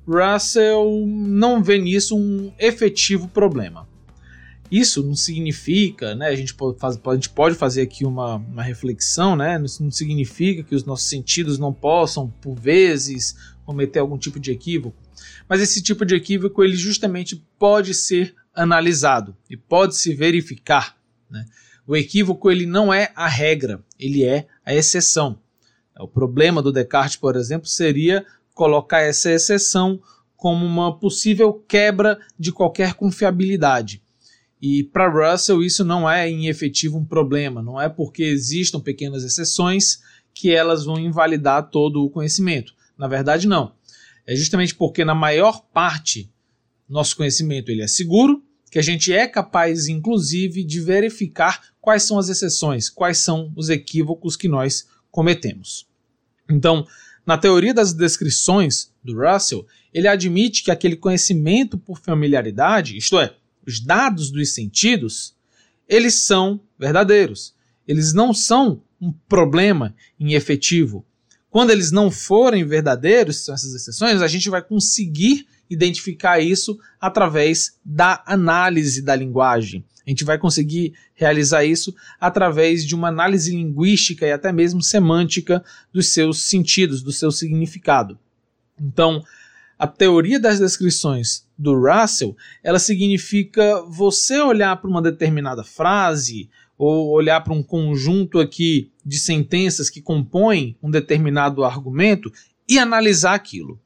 Russell 0.08 1.08
não 1.08 1.64
vê 1.64 1.80
nisso 1.80 2.16
um 2.16 2.54
efetivo 2.60 3.28
problema. 3.28 3.90
Isso 4.70 5.02
não 5.02 5.16
significa, 5.16 6.14
né, 6.14 6.28
a, 6.28 6.36
gente 6.36 6.54
pode, 6.54 6.78
a 6.84 7.14
gente 7.16 7.30
pode 7.32 7.56
fazer 7.56 7.82
aqui 7.82 8.06
uma, 8.06 8.36
uma 8.36 8.62
reflexão, 8.62 9.36
né, 9.36 9.60
isso 9.66 9.84
não 9.84 9.90
significa 9.90 10.62
que 10.62 10.76
os 10.76 10.86
nossos 10.86 11.10
sentidos 11.10 11.58
não 11.58 11.74
possam, 11.74 12.30
por 12.30 12.54
vezes, 12.54 13.36
cometer 13.66 13.98
algum 13.98 14.20
tipo 14.20 14.40
de 14.40 14.52
equívoco, 14.52 14.96
mas 15.50 15.62
esse 15.62 15.82
tipo 15.82 16.06
de 16.06 16.14
equívoco 16.14 16.64
ele 16.64 16.76
justamente 16.76 17.44
pode 17.58 17.96
ser 17.96 18.36
analisado 18.54 19.36
e 19.50 19.58
pode 19.58 19.96
se 19.96 20.14
verificar. 20.14 20.96
Né? 21.28 21.44
O 21.92 21.96
equívoco 21.98 22.50
ele 22.50 22.66
não 22.66 22.94
é 22.94 23.12
a 23.18 23.28
regra, 23.28 23.84
ele 24.00 24.24
é 24.24 24.48
a 24.66 24.74
exceção. 24.74 25.38
O 26.00 26.08
problema 26.08 26.62
do 26.62 26.72
Descartes, 26.72 27.18
por 27.18 27.36
exemplo, 27.36 27.68
seria 27.68 28.26
colocar 28.54 29.02
essa 29.02 29.30
exceção 29.30 30.02
como 30.38 30.66
uma 30.66 30.98
possível 30.98 31.52
quebra 31.52 32.18
de 32.40 32.50
qualquer 32.50 32.94
confiabilidade. 32.94 34.02
E 34.62 34.86
para 34.86 35.34
Russell 35.34 35.62
isso 35.62 35.84
não 35.84 36.10
é 36.10 36.30
em 36.30 36.48
efetivo 36.48 36.98
um 36.98 37.04
problema, 37.04 37.62
não 37.62 37.82
é 37.82 37.90
porque 37.90 38.24
existam 38.24 38.80
pequenas 38.80 39.26
exceções 39.26 40.00
que 40.34 40.50
elas 40.50 40.86
vão 40.86 40.98
invalidar 40.98 41.70
todo 41.70 42.06
o 42.06 42.10
conhecimento. 42.10 42.74
Na 42.98 43.10
verdade, 43.10 43.50
não. 43.50 43.74
É 44.26 44.34
justamente 44.34 44.74
porque 44.74 45.04
na 45.04 45.14
maior 45.14 45.60
parte 45.74 46.32
nosso 46.88 47.18
conhecimento 47.18 47.70
ele 47.70 47.82
é 47.82 47.88
seguro, 47.88 48.42
que 48.72 48.80
a 48.80 48.82
gente 48.82 49.12
é 49.12 49.28
capaz, 49.28 49.90
inclusive, 49.90 50.64
de 50.64 50.80
verificar 50.80 51.62
quais 51.82 52.04
são 52.04 52.18
as 52.18 52.30
exceções, 52.30 52.90
quais 52.90 53.18
são 53.18 53.52
os 53.54 53.70
equívocos 53.70 54.38
que 54.38 54.48
nós 54.48 54.88
cometemos. 55.12 55.86
Então, 56.50 56.88
na 57.26 57.38
teoria 57.38 57.74
das 57.74 57.94
descrições 57.94 58.90
do 59.04 59.14
Russell, 59.14 59.68
ele 59.94 60.08
admite 60.08 60.64
que 60.64 60.72
aquele 60.72 60.96
conhecimento 60.96 61.78
por 61.78 62.00
familiaridade, 62.00 62.96
isto 62.96 63.20
é, 63.20 63.36
os 63.68 63.82
dados 63.82 64.32
dos 64.32 64.54
sentidos, 64.54 65.36
eles 65.88 66.24
são 66.24 66.62
verdadeiros. 66.80 67.54
Eles 67.86 68.14
não 68.14 68.34
são 68.34 68.82
um 69.02 69.12
problema 69.12 69.94
em 70.18 70.34
efetivo. 70.34 71.06
Quando 71.50 71.72
eles 71.72 71.92
não 71.92 72.10
forem 72.10 72.64
verdadeiros, 72.64 73.44
são 73.44 73.54
essas 73.54 73.74
exceções, 73.74 74.22
a 74.22 74.28
gente 74.28 74.50
vai 74.50 74.62
conseguir 74.62 75.46
identificar 75.72 76.42
isso 76.42 76.78
através 77.00 77.80
da 77.84 78.22
análise 78.28 79.02
da 79.02 79.16
linguagem. 79.16 79.86
A 80.06 80.10
gente 80.10 80.26
vai 80.26 80.38
conseguir 80.38 80.94
realizar 81.14 81.64
isso 81.64 81.96
através 82.20 82.86
de 82.86 82.94
uma 82.94 83.08
análise 83.08 83.56
linguística 83.56 84.26
e 84.26 84.32
até 84.32 84.52
mesmo 84.52 84.82
semântica 84.82 85.64
dos 85.94 86.08
seus 86.08 86.44
sentidos, 86.44 87.02
do 87.02 87.12
seu 87.12 87.32
significado. 87.32 88.20
Então, 88.80 89.24
a 89.80 89.88
teoria 89.88 90.40
das 90.40 90.60
descrições 90.60 91.48
do 91.58 91.74
Russell, 91.80 92.36
ela 92.64 92.80
significa 92.80 93.82
você 93.84 94.40
olhar 94.42 94.76
para 94.76 94.90
uma 94.90 95.02
determinada 95.02 95.64
frase 95.64 96.50
ou 96.78 97.12
olhar 97.12 97.42
para 97.42 97.54
um 97.54 97.64
conjunto 97.64 98.40
aqui 98.40 98.92
de 99.06 99.18
sentenças 99.18 99.90
que 99.90 100.02
compõem 100.02 100.76
um 100.82 100.92
determinado 100.92 101.64
argumento 101.64 102.32
e 102.68 102.80
analisar 102.80 103.36
aquilo. 103.36 103.80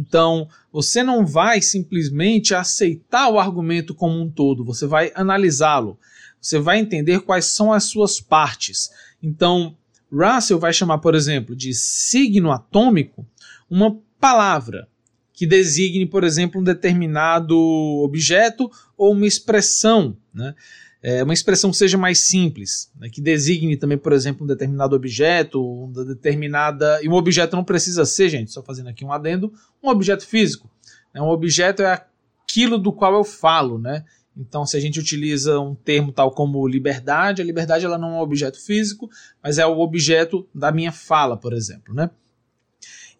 Então, 0.00 0.48
você 0.72 1.02
não 1.02 1.26
vai 1.26 1.60
simplesmente 1.60 2.54
aceitar 2.54 3.28
o 3.28 3.38
argumento 3.38 3.94
como 3.94 4.18
um 4.18 4.30
todo, 4.30 4.64
você 4.64 4.86
vai 4.86 5.12
analisá-lo. 5.14 5.98
Você 6.40 6.58
vai 6.58 6.78
entender 6.78 7.20
quais 7.20 7.44
são 7.44 7.70
as 7.70 7.84
suas 7.84 8.18
partes. 8.18 8.90
Então, 9.22 9.76
Russell 10.10 10.58
vai 10.58 10.72
chamar, 10.72 10.98
por 10.98 11.14
exemplo, 11.14 11.54
de 11.54 11.74
signo 11.74 12.50
atômico 12.50 13.26
uma 13.68 13.94
palavra 14.18 14.88
que 15.34 15.46
designe, 15.46 16.06
por 16.06 16.24
exemplo, 16.24 16.62
um 16.62 16.64
determinado 16.64 17.58
objeto 18.02 18.70
ou 18.96 19.12
uma 19.12 19.26
expressão. 19.26 20.16
Né? 20.32 20.54
É, 21.02 21.22
uma 21.22 21.32
expressão 21.32 21.70
que 21.70 21.76
seja 21.76 21.96
mais 21.96 22.20
simples, 22.20 22.90
né, 22.98 23.08
que 23.08 23.20
designe 23.20 23.76
também, 23.76 23.96
por 23.96 24.12
exemplo, 24.12 24.44
um 24.44 24.46
determinado 24.46 24.94
objeto, 24.94 25.64
uma 25.64 26.04
determinada. 26.04 27.00
E 27.02 27.08
um 27.08 27.14
objeto 27.14 27.56
não 27.56 27.64
precisa 27.64 28.04
ser, 28.04 28.28
gente, 28.28 28.50
só 28.50 28.62
fazendo 28.62 28.88
aqui 28.88 29.04
um 29.04 29.12
adendo, 29.12 29.52
um 29.82 29.88
objeto 29.88 30.26
físico. 30.26 30.70
Né, 31.14 31.20
um 31.22 31.28
objeto 31.28 31.82
é 31.82 32.04
aquilo 32.42 32.76
do 32.76 32.92
qual 32.92 33.14
eu 33.14 33.24
falo, 33.24 33.78
né? 33.78 34.04
Então, 34.36 34.64
se 34.64 34.76
a 34.76 34.80
gente 34.80 34.98
utiliza 34.98 35.58
um 35.58 35.74
termo 35.74 36.12
tal 36.12 36.30
como 36.30 36.66
liberdade, 36.66 37.42
a 37.42 37.44
liberdade 37.44 37.84
ela 37.84 37.98
não 37.98 38.08
é 38.08 38.12
um 38.12 38.20
objeto 38.20 38.60
físico, 38.60 39.10
mas 39.42 39.58
é 39.58 39.66
o 39.66 39.78
objeto 39.78 40.48
da 40.54 40.70
minha 40.70 40.92
fala, 40.92 41.36
por 41.36 41.52
exemplo, 41.52 41.92
né? 41.94 42.10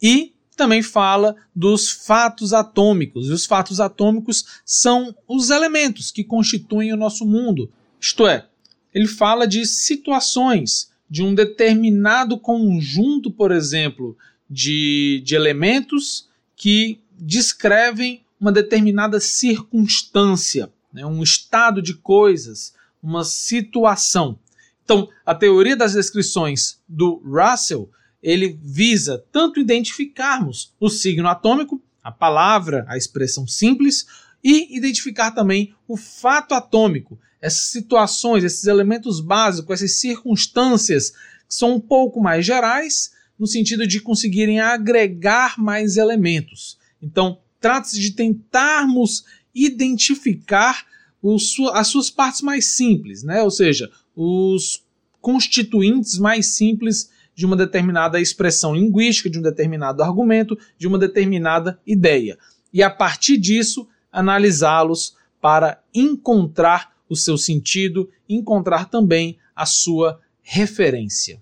E 0.00 0.34
também 0.60 0.82
fala 0.82 1.36
dos 1.56 1.88
fatos 1.88 2.52
atômicos. 2.52 3.28
E 3.28 3.32
os 3.32 3.46
fatos 3.46 3.80
atômicos 3.80 4.44
são 4.62 5.16
os 5.26 5.48
elementos 5.48 6.10
que 6.10 6.22
constituem 6.22 6.92
o 6.92 6.98
nosso 6.98 7.24
mundo. 7.24 7.72
Isto 7.98 8.26
é, 8.26 8.46
ele 8.92 9.06
fala 9.06 9.48
de 9.48 9.64
situações, 9.64 10.90
de 11.08 11.22
um 11.22 11.34
determinado 11.34 12.36
conjunto, 12.38 13.30
por 13.30 13.52
exemplo, 13.52 14.18
de, 14.50 15.22
de 15.24 15.34
elementos 15.34 16.28
que 16.54 17.00
descrevem 17.18 18.22
uma 18.38 18.52
determinada 18.52 19.18
circunstância, 19.18 20.70
né, 20.92 21.06
um 21.06 21.22
estado 21.22 21.80
de 21.80 21.94
coisas, 21.94 22.74
uma 23.02 23.24
situação. 23.24 24.38
Então, 24.84 25.08
a 25.24 25.34
teoria 25.34 25.74
das 25.74 25.94
descrições 25.94 26.78
do 26.86 27.14
Russell 27.24 27.90
ele 28.22 28.58
visa 28.62 29.24
tanto 29.32 29.60
identificarmos 29.60 30.74
o 30.78 30.88
signo 30.88 31.28
atômico, 31.28 31.82
a 32.02 32.10
palavra, 32.10 32.84
a 32.88 32.96
expressão 32.96 33.46
simples, 33.46 34.06
e 34.42 34.76
identificar 34.76 35.30
também 35.32 35.74
o 35.86 35.96
fato 35.96 36.54
atômico, 36.54 37.18
essas 37.40 37.62
situações, 37.70 38.44
esses 38.44 38.64
elementos 38.64 39.20
básicos, 39.20 39.74
essas 39.82 39.98
circunstâncias 39.98 41.10
que 41.10 41.54
são 41.54 41.74
um 41.74 41.80
pouco 41.80 42.20
mais 42.20 42.44
gerais, 42.44 43.12
no 43.38 43.46
sentido 43.46 43.86
de 43.86 44.00
conseguirem 44.00 44.60
agregar 44.60 45.58
mais 45.58 45.96
elementos. 45.96 46.78
Então, 47.02 47.38
trata-se 47.58 47.98
de 47.98 48.12
tentarmos 48.12 49.24
identificar 49.54 50.86
os, 51.22 51.56
as 51.72 51.88
suas 51.88 52.10
partes 52.10 52.42
mais 52.42 52.74
simples, 52.74 53.22
né? 53.22 53.42
ou 53.42 53.50
seja, 53.50 53.90
os 54.14 54.82
constituintes 55.20 56.18
mais 56.18 56.54
simples 56.54 57.10
de 57.40 57.46
uma 57.46 57.56
determinada 57.56 58.20
expressão 58.20 58.74
linguística, 58.74 59.30
de 59.30 59.38
um 59.38 59.42
determinado 59.42 60.02
argumento, 60.02 60.58
de 60.76 60.86
uma 60.86 60.98
determinada 60.98 61.80
ideia. 61.86 62.38
E 62.70 62.82
a 62.82 62.90
partir 62.90 63.38
disso, 63.38 63.88
analisá-los 64.12 65.16
para 65.40 65.82
encontrar 65.94 66.94
o 67.08 67.16
seu 67.16 67.38
sentido, 67.38 68.10
encontrar 68.28 68.90
também 68.90 69.38
a 69.56 69.64
sua 69.64 70.20
referência. 70.42 71.40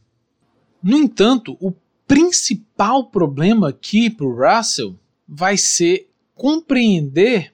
No 0.81 0.97
entanto, 0.97 1.57
o 1.61 1.73
principal 2.07 3.11
problema 3.11 3.71
aqui 3.71 4.09
para 4.09 4.25
o 4.25 4.37
Russell 4.37 4.97
vai 5.27 5.57
ser 5.57 6.09
compreender 6.33 7.53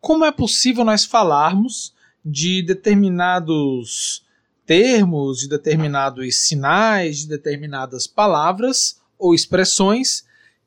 como 0.00 0.24
é 0.24 0.32
possível 0.32 0.86
nós 0.86 1.04
falarmos 1.04 1.94
de 2.24 2.62
determinados 2.62 4.23
termos, 4.66 5.40
de 5.40 5.48
determinados 5.48 6.36
sinais, 6.36 7.18
de 7.18 7.28
determinadas 7.28 8.06
palavras 8.06 9.00
ou 9.18 9.34
expressões 9.34 10.24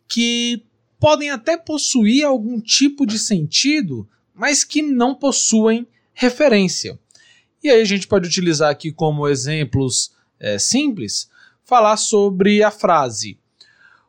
que 0.07 0.63
podem 0.99 1.29
até 1.29 1.57
possuir 1.57 2.25
algum 2.25 2.59
tipo 2.59 3.05
de 3.05 3.19
sentido, 3.19 4.07
mas 4.33 4.63
que 4.63 4.81
não 4.81 5.13
possuem 5.13 5.87
referência. 6.13 6.99
E 7.63 7.69
aí 7.69 7.81
a 7.81 7.85
gente 7.85 8.07
pode 8.07 8.27
utilizar 8.27 8.69
aqui 8.69 8.91
como 8.91 9.27
exemplos 9.27 10.11
é, 10.39 10.57
simples, 10.57 11.29
falar 11.63 11.97
sobre 11.97 12.63
a 12.63 12.71
frase: 12.71 13.39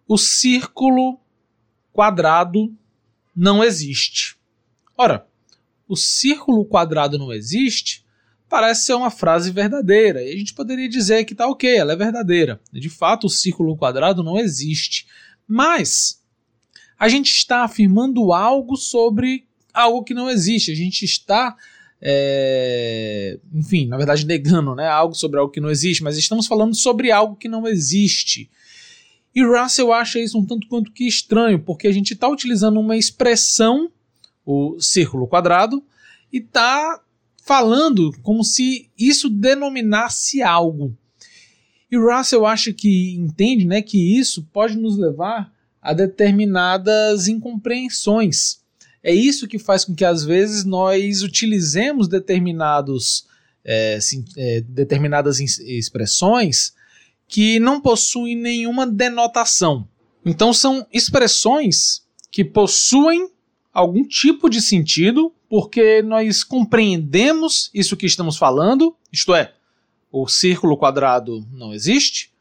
o 0.06 0.16
círculo 0.16 1.18
quadrado 1.92 2.74
não 3.34 3.64
existe. 3.64 4.36
Ora, 4.96 5.26
o 5.88 5.96
círculo 5.96 6.64
quadrado 6.64 7.18
não 7.18 7.32
existe 7.32 8.04
parece 8.48 8.86
ser 8.86 8.94
uma 8.94 9.10
frase 9.10 9.50
verdadeira. 9.50 10.22
E 10.22 10.32
a 10.32 10.36
gente 10.36 10.54
poderia 10.54 10.88
dizer 10.88 11.24
que 11.24 11.34
tá 11.34 11.46
ok, 11.46 11.76
ela 11.76 11.92
é 11.92 11.96
verdadeira. 11.96 12.60
De 12.72 12.88
fato, 12.88 13.26
o 13.26 13.30
círculo 13.30 13.76
quadrado 13.76 14.22
não 14.22 14.38
existe. 14.38 15.06
Mas 15.46 16.22
a 16.98 17.08
gente 17.08 17.30
está 17.30 17.64
afirmando 17.64 18.32
algo 18.32 18.76
sobre 18.76 19.46
algo 19.72 20.02
que 20.02 20.14
não 20.14 20.28
existe. 20.28 20.72
A 20.72 20.74
gente 20.74 21.04
está 21.04 21.56
é, 22.00 23.38
enfim, 23.52 23.86
na 23.86 23.96
verdade 23.96 24.24
negando, 24.24 24.74
né, 24.74 24.86
algo 24.86 25.14
sobre 25.14 25.38
algo 25.38 25.52
que 25.52 25.60
não 25.60 25.70
existe, 25.70 26.02
mas 26.02 26.16
estamos 26.16 26.46
falando 26.46 26.74
sobre 26.74 27.10
algo 27.10 27.36
que 27.36 27.48
não 27.48 27.66
existe. 27.66 28.48
E 29.34 29.44
Russell 29.44 29.92
acha 29.92 30.18
isso 30.18 30.38
um 30.38 30.44
tanto 30.44 30.66
quanto 30.68 30.92
que 30.92 31.06
estranho, 31.06 31.58
porque 31.58 31.86
a 31.86 31.92
gente 31.92 32.14
está 32.14 32.28
utilizando 32.28 32.80
uma 32.80 32.96
expressão, 32.96 33.90
o 34.44 34.80
círculo 34.80 35.26
quadrado, 35.26 35.82
e 36.32 36.38
está 36.38 37.00
falando 37.48 38.12
como 38.22 38.44
se 38.44 38.90
isso 38.98 39.30
denominasse 39.30 40.42
algo. 40.42 40.94
E 41.90 41.96
Russell 41.96 42.44
acha 42.44 42.74
que 42.74 43.14
entende 43.14 43.64
né, 43.64 43.80
que 43.80 44.18
isso 44.18 44.46
pode 44.52 44.76
nos 44.76 44.98
levar 44.98 45.50
a 45.80 45.94
determinadas 45.94 47.26
incompreensões. 47.26 48.58
É 49.02 49.14
isso 49.14 49.48
que 49.48 49.58
faz 49.58 49.82
com 49.82 49.94
que 49.94 50.04
às 50.04 50.22
vezes 50.22 50.66
nós 50.66 51.22
utilizemos 51.22 52.06
determinados, 52.06 53.26
é, 53.64 53.98
sim, 53.98 54.26
é, 54.36 54.60
determinadas 54.60 55.40
expressões 55.40 56.74
que 57.26 57.58
não 57.58 57.80
possuem 57.80 58.36
nenhuma 58.36 58.86
denotação. 58.86 59.88
Então 60.22 60.52
são 60.52 60.86
expressões 60.92 62.02
que 62.30 62.44
possuem 62.44 63.30
algum 63.72 64.02
tipo 64.02 64.48
de 64.48 64.60
sentido, 64.60 65.32
porque 65.48 66.02
nós 66.02 66.42
compreendemos 66.44 67.70
isso 67.72 67.96
que 67.96 68.06
estamos 68.06 68.36
falando, 68.36 68.96
isto 69.12 69.34
é, 69.34 69.54
o 70.10 70.26
círculo 70.26 70.76
quadrado 70.76 71.46
não 71.52 71.72
existe, 71.72 72.32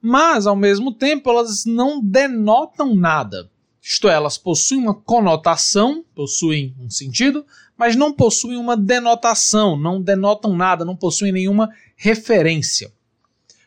mas 0.00 0.46
ao 0.46 0.56
mesmo 0.56 0.92
tempo 0.92 1.30
elas 1.30 1.64
não 1.64 2.00
denotam 2.00 2.94
nada. 2.94 3.50
Isto 3.80 4.08
é, 4.08 4.14
elas 4.14 4.38
possuem 4.38 4.80
uma 4.80 4.94
conotação, 4.94 6.04
possuem 6.14 6.74
um 6.78 6.88
sentido, 6.88 7.44
mas 7.76 7.96
não 7.96 8.12
possuem 8.12 8.56
uma 8.56 8.76
denotação, 8.76 9.76
não 9.76 10.00
denotam 10.00 10.56
nada, 10.56 10.84
não 10.84 10.96
possuem 10.96 11.32
nenhuma 11.32 11.68
referência. 11.96 12.92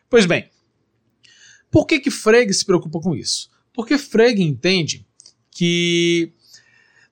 Pois 0.08 0.24
bem, 0.24 0.48
por 1.70 1.86
que 1.86 2.00
que 2.00 2.10
Frege 2.10 2.54
se 2.54 2.64
preocupa 2.64 3.00
com 3.00 3.14
isso? 3.14 3.50
Porque 3.74 3.98
Frege 3.98 4.42
entende 4.42 5.06
que 5.50 6.32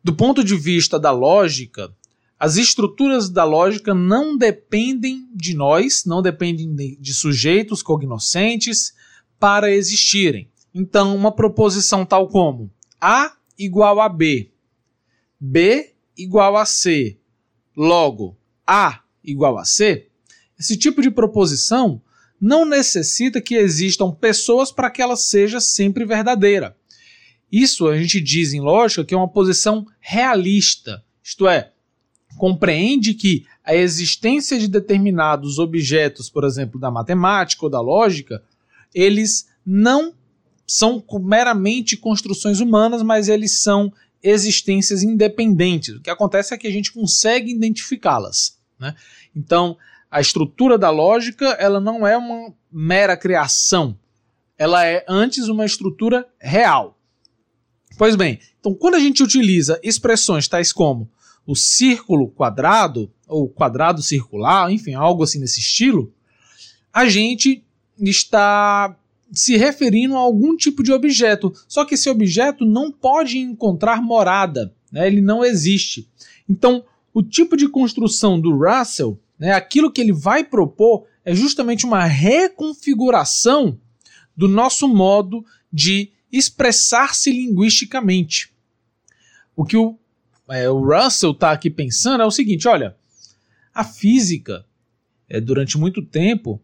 do 0.05 0.15
ponto 0.15 0.45
de 0.45 0.55
vista 0.55 1.01
da 1.01 1.11
lógica, 1.11 1.91
as 2.39 2.57
estruturas 2.59 3.31
da 3.31 3.43
lógica 3.43 3.95
não 3.95 4.37
dependem 4.37 5.27
de 5.35 5.55
nós, 5.55 6.05
não 6.05 6.21
dependem 6.21 6.75
de, 7.01 7.15
sujeitos 7.15 7.83
cognoscentes 7.83 8.93
para 9.41 9.73
existirem. 9.73 10.51
Então, 10.75 11.17
uma 11.17 11.33
proposição 11.33 12.05
tal 12.05 12.29
como 12.29 12.71
a 13.01 13.35
igual 13.59 13.99
a 13.99 14.09
B, 14.11 14.53
B 15.41 15.95
igual 16.19 16.57
a 16.59 16.67
C, 16.67 17.19
logo 17.75 18.37
A 18.67 19.01
igual 19.23 19.57
a 19.57 19.65
C, 19.65 20.09
esse 20.59 20.77
tipo 20.77 21.01
de 21.01 21.11
proposição 21.11 22.03
não 22.41 22.67
necessita 22.67 23.41
que 23.41 23.55
existam 23.55 24.13
pessoas 24.13 24.71
para 24.71 24.91
que 24.91 25.01
ela 25.01 25.17
seja 25.17 25.61
sempre 25.61 26.05
verdadeira. 26.05 26.77
Isso 27.57 27.87
a 27.87 27.97
gente 27.97 28.21
diz 28.21 28.53
em 28.53 28.61
lógica 28.61 29.05
que 29.05 29.15
é 29.15 29.17
uma 29.17 29.29
posição 29.29 29.87
realista, 30.01 31.05
isto 31.23 31.47
é, 31.47 31.71
compreende 32.37 33.15
que 33.15 33.47
a 33.63 33.77
existência 33.77 34.59
de 34.59 34.67
determinados 34.67 35.61
objetos, 35.61 36.29
por 36.29 36.43
exemplo, 36.43 36.81
da 36.81 36.91
matemática 36.91 37.65
ou 37.65 37.71
da 37.71 37.81
lógica, 37.81 38.43
eles 38.93 39.47
não 39.65 40.13
são 40.67 41.01
meramente 41.21 41.97
construções 41.97 42.59
humanas, 42.59 43.05
mas 43.05 43.29
eles 43.29 43.63
são 43.63 43.93
existências 44.21 45.05
independentes. 45.05 45.95
O 45.95 46.01
que 46.01 46.11
acontece 46.11 46.53
é 46.53 46.59
que 46.59 46.67
a 46.67 46.73
gente 46.73 46.91
consegue 46.91 47.53
identificá-las. 47.53 48.59
Né? 48.81 48.97
Então, 49.35 49.79
a 50.11 50.21
estrutura 50.21 50.77
da 50.77 50.91
lógica 50.91 51.51
ela 51.51 51.79
não 51.79 52.05
é 52.05 52.17
uma 52.17 52.53
mera 52.73 53.17
criação, 53.17 53.97
ela 54.59 54.85
é 54.85 55.05
antes 55.09 55.47
uma 55.47 55.65
estrutura 55.65 56.27
real. 56.41 56.99
Pois 57.97 58.17
bem, 58.17 58.39
então 58.59 58.75
quando 58.75 58.95
a 58.95 59.01
gente 59.01 59.23
utiliza 59.23 59.79
expressões 59.83 60.49
tais 60.49 60.73
como 60.73 61.09
o 61.47 61.55
círculo 61.55 62.29
quadrado 62.29 63.11
ou 63.27 63.49
quadrado 63.49 64.03
circular, 64.03 64.71
enfim, 64.73 64.95
algo 64.95 65.23
assim 65.23 65.39
nesse 65.39 65.61
estilo, 65.61 66.13
a 66.93 67.07
gente 67.07 67.63
está 68.01 68.97
se 69.33 69.57
referindo 69.57 70.17
a 70.17 70.21
algum 70.21 70.57
tipo 70.57 70.83
de 70.83 70.93
objeto. 70.93 71.53
Só 71.69 71.85
que 71.85 71.95
esse 71.95 72.09
objeto 72.09 72.65
não 72.65 72.91
pode 72.91 73.39
encontrar 73.39 74.01
morada, 74.01 74.73
né? 74.93 75.07
ele 75.07 75.21
não 75.21 75.45
existe. 75.45 76.09
Então, 76.49 76.85
o 77.13 77.23
tipo 77.23 77.57
de 77.57 77.69
construção 77.69 78.41
do 78.41 78.57
Russell, 78.57 79.19
né, 79.39 79.53
aquilo 79.53 79.91
que 79.91 80.01
ele 80.01 80.13
vai 80.13 80.45
propor, 80.45 81.05
é 81.25 81.35
justamente 81.35 81.85
uma 81.85 82.05
reconfiguração 82.05 83.79
do 84.37 84.49
nosso 84.49 84.89
modo 84.89 85.45
de 85.73 86.11
expressar-se 86.37 87.31
linguisticamente. 87.31 88.53
O 89.57 89.65
que 89.65 89.77
o, 89.77 89.99
é, 90.49 90.69
o 90.69 90.81
Russell 90.81 91.31
está 91.31 91.53
aqui 91.53 91.71
pensando 91.71 92.23
é 92.23 92.27
o 92.27 92.31
seguinte: 92.31 92.67
olha, 92.69 92.97
a 93.73 93.85
física, 93.85 94.65
é, 95.29 95.41
durante 95.41 95.79
muito 95.79 96.03
tempo, 96.03 96.61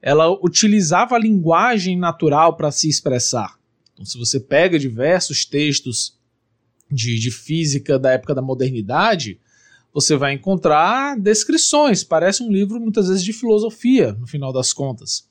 ela 0.00 0.30
utilizava 0.44 1.14
a 1.14 1.18
linguagem 1.18 1.98
natural 1.98 2.56
para 2.56 2.70
se 2.70 2.88
expressar. 2.88 3.58
Então, 3.92 4.04
se 4.04 4.18
você 4.18 4.40
pega 4.40 4.78
diversos 4.78 5.44
textos 5.44 6.18
de, 6.90 7.18
de 7.18 7.30
física 7.30 7.98
da 7.98 8.12
época 8.12 8.34
da 8.34 8.42
modernidade, 8.42 9.40
você 9.92 10.16
vai 10.16 10.32
encontrar 10.32 11.18
descrições. 11.18 12.02
Parece 12.02 12.42
um 12.42 12.50
livro, 12.50 12.80
muitas 12.80 13.08
vezes, 13.08 13.22
de 13.22 13.32
filosofia, 13.32 14.12
no 14.12 14.26
final 14.26 14.52
das 14.52 14.72
contas. 14.72 15.28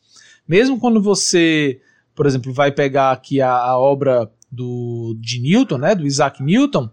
Mesmo 0.48 0.80
quando 0.80 1.02
você, 1.02 1.82
por 2.16 2.26
exemplo, 2.26 2.54
vai 2.54 2.72
pegar 2.72 3.12
aqui 3.12 3.42
a, 3.42 3.52
a 3.52 3.78
obra 3.78 4.32
do, 4.52 5.16
de 5.20 5.40
Newton, 5.40 5.78
né, 5.78 5.96
do 5.96 6.06
Isaac 6.06 6.42
Newton, 6.44 6.90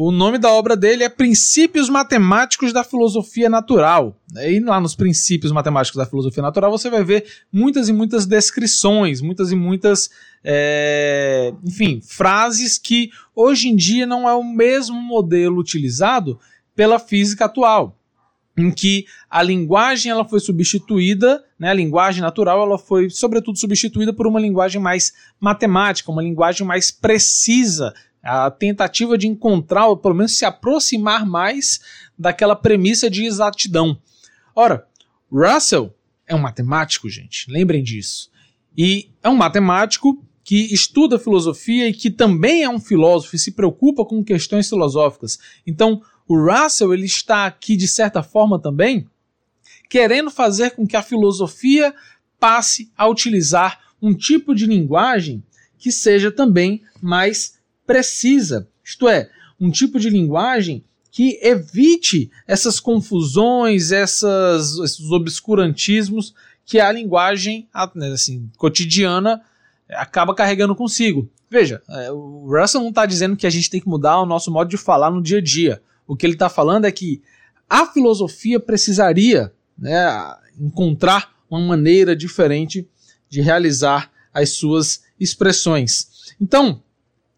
o 0.00 0.12
nome 0.12 0.38
da 0.38 0.52
obra 0.52 0.76
dele 0.76 1.02
é 1.02 1.08
Princípios 1.08 1.88
Matemáticos 1.88 2.72
da 2.72 2.84
Filosofia 2.84 3.50
Natural. 3.50 4.16
E 4.36 4.60
lá 4.60 4.80
nos 4.80 4.94
Princípios 4.94 5.50
Matemáticos 5.50 5.98
da 5.98 6.06
Filosofia 6.06 6.40
Natural 6.40 6.70
você 6.70 6.88
vai 6.88 7.02
ver 7.02 7.26
muitas 7.52 7.88
e 7.88 7.92
muitas 7.92 8.24
descrições, 8.24 9.20
muitas 9.20 9.50
e 9.50 9.56
muitas, 9.56 10.08
é, 10.44 11.52
enfim, 11.64 12.00
frases 12.00 12.78
que 12.78 13.10
hoje 13.34 13.70
em 13.70 13.74
dia 13.74 14.06
não 14.06 14.28
é 14.28 14.34
o 14.36 14.44
mesmo 14.44 15.02
modelo 15.02 15.58
utilizado 15.58 16.38
pela 16.76 17.00
física 17.00 17.46
atual 17.46 17.97
em 18.58 18.72
que 18.72 19.06
a 19.30 19.40
linguagem 19.40 20.10
ela 20.10 20.24
foi 20.24 20.40
substituída, 20.40 21.44
né, 21.56 21.70
a 21.70 21.74
linguagem 21.74 22.20
natural 22.20 22.60
ela 22.60 22.76
foi 22.76 23.08
sobretudo 23.08 23.56
substituída 23.56 24.12
por 24.12 24.26
uma 24.26 24.40
linguagem 24.40 24.82
mais 24.82 25.12
matemática, 25.38 26.10
uma 26.10 26.22
linguagem 26.22 26.66
mais 26.66 26.90
precisa, 26.90 27.94
a 28.20 28.50
tentativa 28.50 29.16
de 29.16 29.28
encontrar, 29.28 29.86
ou 29.86 29.96
pelo 29.96 30.14
menos 30.14 30.36
se 30.36 30.44
aproximar 30.44 31.24
mais 31.24 31.80
daquela 32.18 32.56
premissa 32.56 33.08
de 33.08 33.24
exatidão. 33.24 33.96
Ora, 34.54 34.86
Russell 35.30 35.94
é 36.26 36.34
um 36.34 36.40
matemático, 36.40 37.08
gente, 37.08 37.50
lembrem 37.50 37.82
disso. 37.82 38.28
E 38.76 39.08
é 39.22 39.28
um 39.28 39.36
matemático 39.36 40.22
que 40.42 40.72
estuda 40.72 41.18
filosofia 41.18 41.88
e 41.88 41.92
que 41.92 42.10
também 42.10 42.64
é 42.64 42.68
um 42.68 42.80
filósofo 42.80 43.36
e 43.36 43.38
se 43.38 43.52
preocupa 43.52 44.04
com 44.04 44.24
questões 44.24 44.68
filosóficas. 44.68 45.38
Então, 45.66 46.02
o 46.28 46.36
Russell 46.36 46.92
ele 46.92 47.06
está 47.06 47.46
aqui 47.46 47.76
de 47.76 47.88
certa 47.88 48.22
forma 48.22 48.60
também 48.60 49.08
querendo 49.88 50.30
fazer 50.30 50.72
com 50.72 50.86
que 50.86 50.96
a 50.96 51.02
filosofia 51.02 51.94
passe 52.38 52.92
a 52.96 53.08
utilizar 53.08 53.80
um 54.00 54.14
tipo 54.14 54.54
de 54.54 54.66
linguagem 54.66 55.42
que 55.78 55.90
seja 55.90 56.30
também 56.30 56.82
mais 57.00 57.58
precisa, 57.86 58.68
isto 58.84 59.08
é, 59.08 59.30
um 59.58 59.70
tipo 59.70 59.98
de 59.98 60.10
linguagem 60.10 60.84
que 61.10 61.38
evite 61.42 62.30
essas 62.46 62.78
confusões, 62.78 63.90
essas, 63.90 64.78
esses 64.78 65.10
obscurantismos 65.10 66.34
que 66.64 66.78
a 66.78 66.92
linguagem 66.92 67.66
né, 67.94 68.08
assim, 68.12 68.50
cotidiana 68.56 69.40
acaba 69.88 70.34
carregando 70.34 70.76
consigo. 70.76 71.28
Veja, 71.50 71.82
é, 71.88 72.12
o 72.12 72.46
Russell 72.46 72.82
não 72.82 72.90
está 72.90 73.06
dizendo 73.06 73.36
que 73.36 73.46
a 73.46 73.50
gente 73.50 73.70
tem 73.70 73.80
que 73.80 73.88
mudar 73.88 74.20
o 74.20 74.26
nosso 74.26 74.50
modo 74.50 74.68
de 74.68 74.76
falar 74.76 75.10
no 75.10 75.22
dia 75.22 75.38
a 75.38 75.42
dia. 75.42 75.82
O 76.08 76.16
que 76.16 76.24
ele 76.24 76.32
está 76.32 76.48
falando 76.48 76.86
é 76.86 76.90
que 76.90 77.22
a 77.68 77.84
filosofia 77.86 78.58
precisaria 78.58 79.52
né, 79.78 80.34
encontrar 80.58 81.36
uma 81.50 81.60
maneira 81.60 82.16
diferente 82.16 82.88
de 83.28 83.42
realizar 83.42 84.10
as 84.32 84.50
suas 84.50 85.02
expressões. 85.20 86.34
Então, 86.40 86.82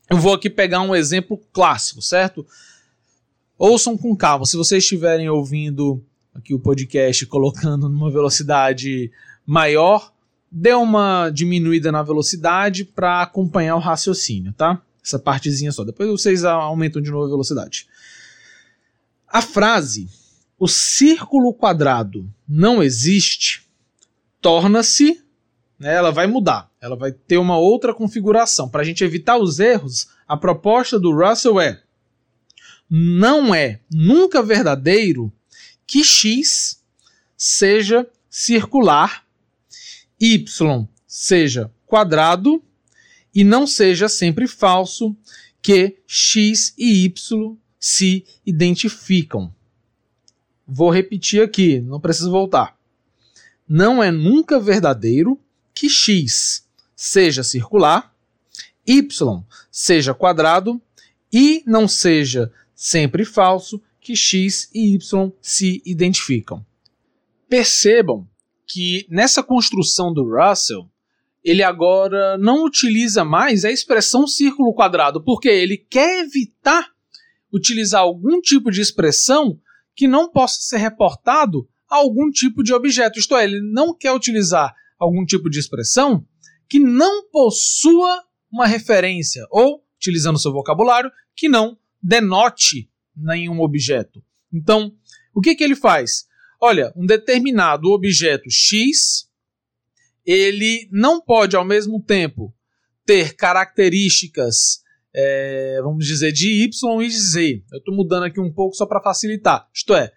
eu 0.08 0.16
vou 0.16 0.34
aqui 0.34 0.48
pegar 0.48 0.80
um 0.82 0.94
exemplo 0.94 1.40
clássico, 1.52 2.00
certo? 2.00 2.46
Ouçam 3.58 3.98
com 3.98 4.16
calma. 4.16 4.46
Se 4.46 4.56
vocês 4.56 4.84
estiverem 4.84 5.28
ouvindo 5.28 6.02
aqui 6.32 6.54
o 6.54 6.60
podcast 6.60 7.26
colocando 7.26 7.88
numa 7.88 8.10
velocidade 8.10 9.10
maior, 9.44 10.12
dê 10.50 10.72
uma 10.72 11.30
diminuída 11.30 11.90
na 11.90 12.02
velocidade 12.02 12.84
para 12.84 13.22
acompanhar 13.22 13.76
o 13.76 13.80
raciocínio, 13.80 14.52
tá? 14.52 14.80
Essa 15.04 15.18
partezinha 15.18 15.72
só. 15.72 15.84
Depois 15.84 16.08
vocês 16.08 16.44
aumentam 16.44 17.02
de 17.02 17.10
novo 17.10 17.26
a 17.26 17.30
velocidade. 17.30 17.86
A 19.30 19.40
frase 19.40 20.08
o 20.58 20.68
círculo 20.68 21.54
quadrado 21.54 22.30
não 22.46 22.82
existe 22.82 23.66
torna-se, 24.42 25.24
né, 25.78 25.94
ela 25.94 26.10
vai 26.10 26.26
mudar, 26.26 26.70
ela 26.78 26.94
vai 26.96 27.12
ter 27.12 27.38
uma 27.38 27.56
outra 27.56 27.94
configuração. 27.94 28.68
Para 28.68 28.82
a 28.82 28.84
gente 28.84 29.02
evitar 29.02 29.38
os 29.38 29.58
erros, 29.58 30.08
a 30.28 30.36
proposta 30.36 31.00
do 31.00 31.14
Russell 31.14 31.58
é: 31.58 31.82
não 32.90 33.54
é 33.54 33.80
nunca 33.90 34.42
verdadeiro 34.42 35.32
que 35.86 36.04
x 36.04 36.82
seja 37.36 38.06
circular 38.28 39.24
y 40.20 40.86
seja 41.06 41.72
quadrado 41.86 42.62
e 43.34 43.42
não 43.44 43.66
seja 43.66 44.08
sempre 44.08 44.46
falso 44.46 45.16
que 45.62 45.96
x 46.06 46.74
e 46.76 47.04
y 47.04 47.56
se 47.80 48.26
identificam. 48.44 49.52
Vou 50.68 50.90
repetir 50.90 51.42
aqui, 51.42 51.80
não 51.80 51.98
preciso 51.98 52.30
voltar. 52.30 52.78
Não 53.66 54.02
é 54.02 54.10
nunca 54.10 54.60
verdadeiro 54.60 55.40
que 55.72 55.88
x 55.88 56.68
seja 56.94 57.42
circular, 57.42 58.14
y 58.86 59.42
seja 59.70 60.12
quadrado 60.12 60.80
e 61.32 61.62
não 61.66 61.88
seja 61.88 62.52
sempre 62.74 63.24
falso 63.24 63.80
que 64.00 64.14
x 64.14 64.68
e 64.74 64.94
y 64.94 65.32
se 65.40 65.82
identificam. 65.86 66.64
Percebam 67.48 68.28
que 68.66 69.06
nessa 69.08 69.42
construção 69.42 70.12
do 70.12 70.24
Russell, 70.24 70.88
ele 71.42 71.62
agora 71.62 72.36
não 72.38 72.64
utiliza 72.64 73.24
mais 73.24 73.64
a 73.64 73.70
expressão 73.70 74.26
círculo 74.26 74.74
quadrado, 74.74 75.22
porque 75.22 75.48
ele 75.48 75.76
quer 75.76 76.20
evitar 76.20 76.92
utilizar 77.52 78.02
algum 78.02 78.40
tipo 78.40 78.70
de 78.70 78.80
expressão 78.80 79.58
que 79.94 80.06
não 80.06 80.30
possa 80.30 80.60
ser 80.60 80.78
reportado 80.78 81.68
a 81.90 81.96
algum 81.96 82.30
tipo 82.30 82.62
de 82.62 82.72
objeto. 82.72 83.18
Isto 83.18 83.36
é, 83.36 83.44
ele 83.44 83.60
não 83.60 83.94
quer 83.94 84.12
utilizar 84.12 84.74
algum 84.98 85.24
tipo 85.24 85.50
de 85.50 85.58
expressão 85.58 86.24
que 86.68 86.78
não 86.78 87.28
possua 87.30 88.22
uma 88.50 88.66
referência, 88.66 89.44
ou, 89.50 89.84
utilizando 89.96 90.38
seu 90.38 90.52
vocabulário, 90.52 91.10
que 91.34 91.48
não 91.48 91.76
denote 92.02 92.88
nenhum 93.16 93.60
objeto. 93.60 94.22
Então, 94.52 94.94
o 95.34 95.40
que, 95.40 95.54
que 95.54 95.64
ele 95.64 95.76
faz? 95.76 96.26
Olha, 96.60 96.92
um 96.96 97.06
determinado 97.06 97.88
objeto 97.90 98.50
X, 98.50 99.28
ele 100.24 100.88
não 100.92 101.20
pode 101.20 101.56
ao 101.56 101.64
mesmo 101.64 102.02
tempo 102.02 102.54
ter 103.04 103.34
características, 103.34 104.79
é, 105.14 105.80
vamos 105.82 106.06
dizer, 106.06 106.32
de 106.32 106.64
Y 106.64 107.02
e 107.02 107.08
de 107.08 107.18
Z. 107.18 107.64
Eu 107.72 107.78
estou 107.78 107.94
mudando 107.94 108.24
aqui 108.24 108.40
um 108.40 108.52
pouco 108.52 108.74
só 108.74 108.86
para 108.86 109.02
facilitar. 109.02 109.68
Isto 109.74 109.94
é, 109.94 110.12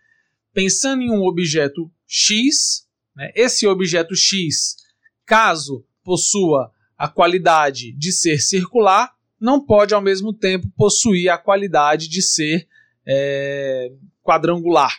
pensando 0.54 1.02
em 1.02 1.10
um 1.10 1.24
objeto 1.24 1.92
X, 2.08 2.88
né, 3.16 3.32
esse 3.36 3.68
objeto 3.68 4.16
X, 4.16 4.78
caso 5.26 5.86
possua 6.04 6.72
a 6.98 7.08
qualidade 7.08 7.92
de 7.94 8.12
ser 8.12 8.40
circular, 8.40 9.14
não 9.40 9.66
pode 9.66 9.94
ao 9.94 10.02
mesmo 10.02 10.32
tempo 10.32 10.72
possuir 10.76 11.30
a 11.30 11.38
qualidade 11.38 12.08
de 12.08 12.22
ser 12.22 12.68
é, 13.06 13.92
quadrangular. 14.22 14.96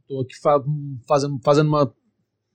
Estou 0.00 0.20
aqui 0.20 0.36
fa 0.38 0.62
fazendo, 1.08 1.40
fazendo 1.42 1.68
uma 1.68 1.92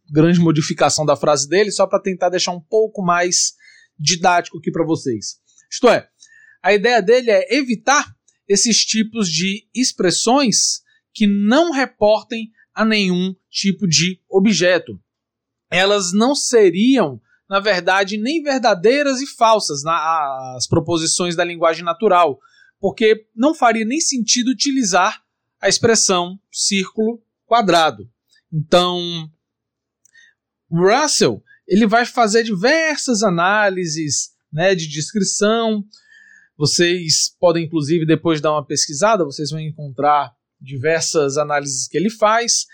grande 0.10 0.40
modificação 0.40 1.06
da 1.06 1.16
frase 1.16 1.48
dele 1.48 1.72
só 1.72 1.86
para 1.86 2.00
tentar 2.00 2.30
deixar 2.30 2.52
um 2.52 2.62
pouco 2.62 3.02
mais 3.02 3.54
didático 3.98 4.58
aqui 4.58 4.72
para 4.72 4.86
vocês. 4.86 5.40
Isto 5.70 5.90
é, 5.90 6.08
a 6.62 6.74
ideia 6.74 7.02
dele 7.02 7.32
é 7.32 7.56
evitar 7.56 8.16
esses 8.48 8.84
tipos 8.86 9.30
de 9.30 9.68
expressões 9.74 10.82
que 11.14 11.28
não 11.28 11.72
reportem 11.72 12.52
a 12.74 12.84
nenhum 12.84 13.36
tipo 13.50 13.88
de 13.88 14.22
objeto. 14.30 15.00
Elas 15.70 16.14
não 16.14 16.34
seriam, 16.34 17.22
na 17.50 17.60
verdade, 17.60 18.18
nem 18.18 18.42
verdadeiras 18.42 19.22
e 19.22 19.28
falsas 19.28 19.84
nas 19.84 20.68
proposições 20.68 21.36
da 21.36 21.44
linguagem 21.44 21.84
natural, 21.84 22.40
porque 22.80 23.28
não 23.36 23.54
faria 23.54 23.86
nem 23.86 24.00
sentido 24.00 24.50
utilizar 24.50 25.24
a 25.62 25.68
expressão 25.68 26.40
círculo 26.52 27.22
quadrado. 27.46 28.10
Então, 28.52 29.30
Russell 30.72 31.44
ele 31.70 31.86
vai 31.86 32.06
fazer 32.06 32.44
diversas 32.44 33.22
análises 33.22 34.32
né, 34.52 34.74
de 34.74 34.88
descrição. 34.88 35.84
Vocês 36.60 37.34
podem, 37.40 37.64
inclusive, 37.64 38.06
depois 38.06 38.42
dar 38.42 38.52
uma 38.52 38.66
pesquisada, 38.66 39.24
vocês 39.24 39.50
vão 39.50 39.62
encontrar 39.62 40.36
diversas 40.60 41.38
análises 41.38 41.88
que 41.88 41.98
ele 41.98 42.10
faz. 42.10 42.66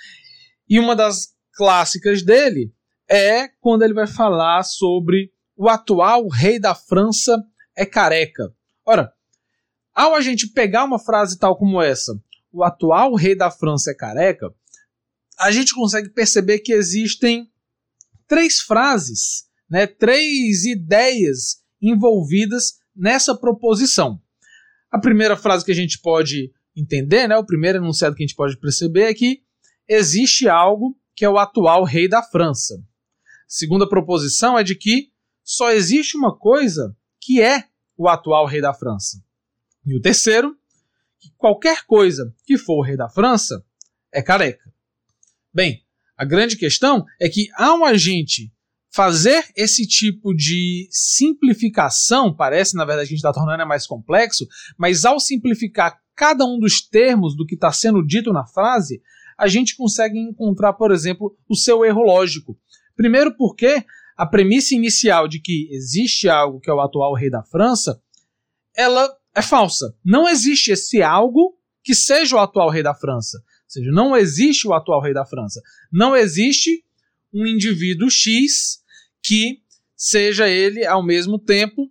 E 0.67 0.79
uma 0.79 0.95
das 0.95 1.35
clássicas 1.53 2.23
dele 2.23 2.73
é 3.07 3.47
quando 3.47 3.83
ele 3.83 3.93
vai 3.93 4.07
falar 4.07 4.63
sobre 4.63 5.31
o 5.55 5.69
atual 5.69 6.27
rei 6.27 6.57
da 6.57 6.73
França 6.73 7.39
é 7.77 7.85
careca. 7.85 8.51
Ora, 8.83 9.13
ao 9.93 10.15
a 10.15 10.21
gente 10.21 10.47
pegar 10.47 10.83
uma 10.83 10.97
frase 10.97 11.37
tal 11.37 11.55
como 11.55 11.79
essa, 11.79 12.19
o 12.51 12.63
atual 12.63 13.13
rei 13.13 13.35
da 13.35 13.51
França 13.51 13.91
é 13.91 13.93
careca, 13.93 14.51
a 15.37 15.51
gente 15.51 15.75
consegue 15.75 16.09
perceber 16.09 16.57
que 16.57 16.73
existem 16.73 17.51
três 18.27 18.61
frases, 18.61 19.45
né, 19.69 19.85
três 19.85 20.65
ideias 20.65 21.61
envolvidas 21.79 22.83
nessa 22.95 23.35
proposição. 23.35 24.21
A 24.91 24.99
primeira 24.99 25.35
frase 25.35 25.65
que 25.65 25.71
a 25.71 25.75
gente 25.75 25.99
pode 25.99 26.51
entender, 26.75 27.27
né, 27.27 27.37
o 27.37 27.45
primeiro 27.45 27.79
enunciado 27.79 28.15
que 28.15 28.23
a 28.23 28.27
gente 28.27 28.35
pode 28.35 28.57
perceber 28.57 29.03
é 29.03 29.13
que 29.13 29.41
existe 29.87 30.47
algo 30.47 30.97
que 31.15 31.23
é 31.23 31.29
o 31.29 31.37
atual 31.37 31.83
rei 31.83 32.07
da 32.07 32.21
França. 32.21 32.75
A 32.75 33.29
segunda 33.47 33.87
proposição 33.87 34.57
é 34.57 34.63
de 34.63 34.75
que 34.75 35.11
só 35.43 35.71
existe 35.71 36.17
uma 36.17 36.35
coisa 36.35 36.95
que 37.21 37.41
é 37.41 37.63
o 37.97 38.09
atual 38.09 38.45
rei 38.45 38.61
da 38.61 38.73
França. 38.73 39.23
E 39.85 39.95
o 39.95 40.01
terceiro, 40.01 40.57
que 41.19 41.31
qualquer 41.37 41.85
coisa 41.85 42.33
que 42.45 42.57
for 42.57 42.79
o 42.79 42.81
rei 42.81 42.97
da 42.97 43.07
França 43.07 43.63
é 44.11 44.21
careca. 44.21 44.73
Bem, 45.53 45.85
a 46.17 46.25
grande 46.25 46.57
questão 46.57 47.05
é 47.19 47.29
que 47.29 47.47
ao 47.55 47.85
a 47.85 47.95
gente 47.95 48.51
fazer 48.95 49.43
esse 49.55 49.85
tipo 49.85 50.33
de 50.33 50.87
simplificação, 50.89 52.33
parece 52.33 52.75
na 52.75 52.85
verdade 52.85 53.07
que 53.07 53.13
a 53.13 53.17
gente 53.17 53.25
está 53.25 53.33
tornando 53.33 53.61
é 53.61 53.65
mais 53.65 53.85
complexo, 53.85 54.47
mas 54.77 55.03
ao 55.03 55.19
simplificar 55.19 55.99
cada 56.15 56.45
um 56.45 56.57
dos 56.57 56.81
termos 56.81 57.35
do 57.35 57.45
que 57.45 57.55
está 57.55 57.71
sendo 57.71 58.05
dito 58.05 58.31
na 58.31 58.45
frase, 58.45 59.01
a 59.37 59.47
gente 59.47 59.75
consegue 59.75 60.17
encontrar, 60.17 60.73
por 60.73 60.91
exemplo, 60.91 61.37
o 61.49 61.55
seu 61.55 61.83
erro 61.83 62.03
lógico. 62.03 62.57
Primeiro 62.95 63.35
porque 63.35 63.83
a 64.15 64.25
premissa 64.25 64.73
inicial 64.73 65.27
de 65.27 65.39
que 65.39 65.67
existe 65.71 66.29
algo 66.29 66.61
que 66.61 66.69
é 66.69 66.73
o 66.73 66.79
atual 66.79 67.13
rei 67.13 67.29
da 67.29 67.43
França, 67.43 68.01
ela 68.73 69.13
é 69.35 69.41
falsa. 69.41 69.93
Não 70.05 70.27
existe 70.27 70.71
esse 70.71 71.01
algo 71.03 71.57
que 71.83 71.93
seja 71.93 72.37
o 72.37 72.39
atual 72.39 72.69
rei 72.69 72.81
da 72.81 72.95
França 72.95 73.43
seja, 73.67 73.91
não 73.91 74.15
existe 74.15 74.67
o 74.67 74.73
atual 74.73 75.01
rei 75.01 75.13
da 75.13 75.25
França. 75.25 75.61
Não 75.91 76.15
existe 76.15 76.83
um 77.33 77.45
indivíduo 77.45 78.09
X 78.09 78.79
que 79.25 79.61
seja 79.95 80.47
ele, 80.47 80.85
ao 80.85 81.03
mesmo 81.03 81.39
tempo, 81.39 81.89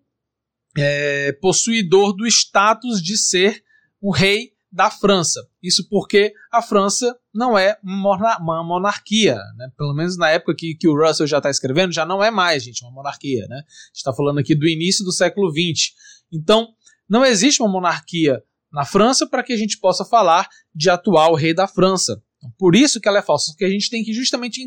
é, 0.77 1.33
possuidor 1.41 2.15
do 2.15 2.27
status 2.27 3.03
de 3.03 3.17
ser 3.17 3.63
o 4.01 4.13
rei 4.13 4.53
da 4.71 4.91
França. 4.91 5.41
Isso 5.63 5.89
porque 5.89 6.33
a 6.53 6.61
França 6.61 7.17
não 7.33 7.57
é 7.57 7.79
uma 7.83 8.63
monarquia, 8.65 9.37
né? 9.57 9.69
pelo 9.77 9.95
menos 9.95 10.17
na 10.17 10.31
época 10.31 10.55
que, 10.57 10.75
que 10.75 10.89
o 10.89 10.97
Russell 10.97 11.27
já 11.27 11.39
está 11.39 11.49
escrevendo, 11.49 11.93
já 11.93 12.05
não 12.05 12.23
é 12.23 12.31
mais, 12.31 12.65
gente, 12.65 12.85
uma 12.85 12.91
monarquia. 12.91 13.47
Né? 13.49 13.57
A 13.57 13.61
gente 13.61 13.97
está 13.97 14.13
falando 14.13 14.39
aqui 14.39 14.55
do 14.55 14.67
início 14.67 15.05
do 15.05 15.13
século 15.13 15.51
XX. 15.51 15.93
Então, 16.33 16.69
não 17.09 17.25
existe 17.25 17.63
uma 17.63 17.71
monarquia 17.71 18.43
na 18.73 18.85
França 18.85 19.29
para 19.29 19.45
que 19.45 19.53
a 19.53 19.57
gente 19.57 19.79
possa 19.79 20.05
falar 20.05 20.49
de 20.75 20.91
atual 20.91 21.35
rei 21.35 21.55
da 21.55 21.69
França. 21.69 22.21
Por 22.59 22.75
isso 22.75 23.01
que 23.01 23.09
ela 23.09 23.19
é 23.19 23.23
falsa, 23.23 23.53
porque 23.53 23.65
a 23.65 23.71
gente 23.71 23.89
tem 23.89 24.03
que 24.03 24.13
justamente 24.13 24.61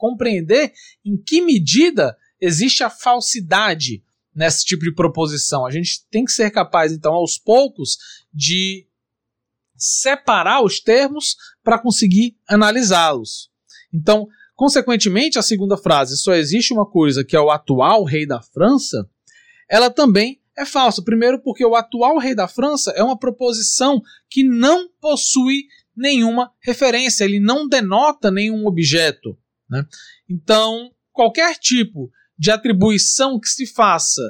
compreender 0.00 0.72
em 1.04 1.16
que 1.16 1.42
medida 1.42 2.16
existe 2.40 2.82
a 2.82 2.88
falsidade 2.88 4.02
nesse 4.34 4.64
tipo 4.64 4.82
de 4.82 4.94
proposição. 4.94 5.66
A 5.66 5.70
gente 5.70 6.06
tem 6.10 6.24
que 6.24 6.32
ser 6.32 6.50
capaz, 6.50 6.90
então, 6.90 7.12
aos 7.12 7.36
poucos, 7.36 7.98
de 8.32 8.86
separar 9.76 10.62
os 10.62 10.80
termos 10.80 11.36
para 11.62 11.78
conseguir 11.78 12.36
analisá-los. 12.48 13.50
Então, 13.92 14.26
consequentemente, 14.54 15.38
a 15.38 15.42
segunda 15.42 15.76
frase, 15.76 16.16
só 16.16 16.34
existe 16.34 16.72
uma 16.72 16.86
coisa 16.86 17.24
que 17.24 17.36
é 17.36 17.40
o 17.40 17.50
atual 17.50 18.04
rei 18.04 18.26
da 18.26 18.40
França, 18.40 19.08
ela 19.68 19.90
também 19.90 20.40
é 20.56 20.64
falsa. 20.64 21.02
Primeiro, 21.02 21.40
porque 21.42 21.64
o 21.64 21.74
atual 21.74 22.18
rei 22.18 22.34
da 22.34 22.48
França 22.48 22.90
é 22.92 23.02
uma 23.02 23.18
proposição 23.18 24.02
que 24.28 24.42
não 24.42 24.88
possui 25.00 25.66
nenhuma 25.96 26.52
referência, 26.60 27.24
ele 27.24 27.40
não 27.40 27.68
denota 27.68 28.30
nenhum 28.30 28.66
objeto. 28.66 29.36
Né? 29.70 29.86
Então, 30.28 30.90
qualquer 31.12 31.54
tipo 31.56 32.10
de 32.38 32.50
atribuição 32.50 33.38
que 33.38 33.48
se 33.48 33.66
faça 33.66 34.22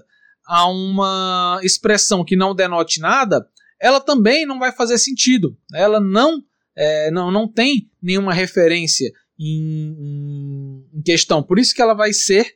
a 0.47 0.69
uma 0.69 1.61
expressão 1.63 2.25
que 2.25 2.37
não 2.37 2.55
denote 2.55 3.01
nada, 3.01 3.49
ela 3.81 4.01
também 4.01 4.45
não 4.45 4.59
vai 4.59 4.73
fazer 4.73 4.99
sentido. 4.99 5.57
Ela 5.73 6.01
não, 6.01 6.43
é, 6.77 7.11
não, 7.11 7.31
não 7.31 7.51
tem 7.51 7.91
nenhuma 8.03 8.35
referência 8.35 9.11
em, 9.39 10.85
em 10.93 11.03
questão. 11.03 11.43
Por 11.43 11.59
isso 11.59 11.75
que 11.75 11.81
ela 11.81 11.95
vai 11.95 12.13
ser 12.13 12.55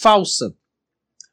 falsa. 0.00 0.54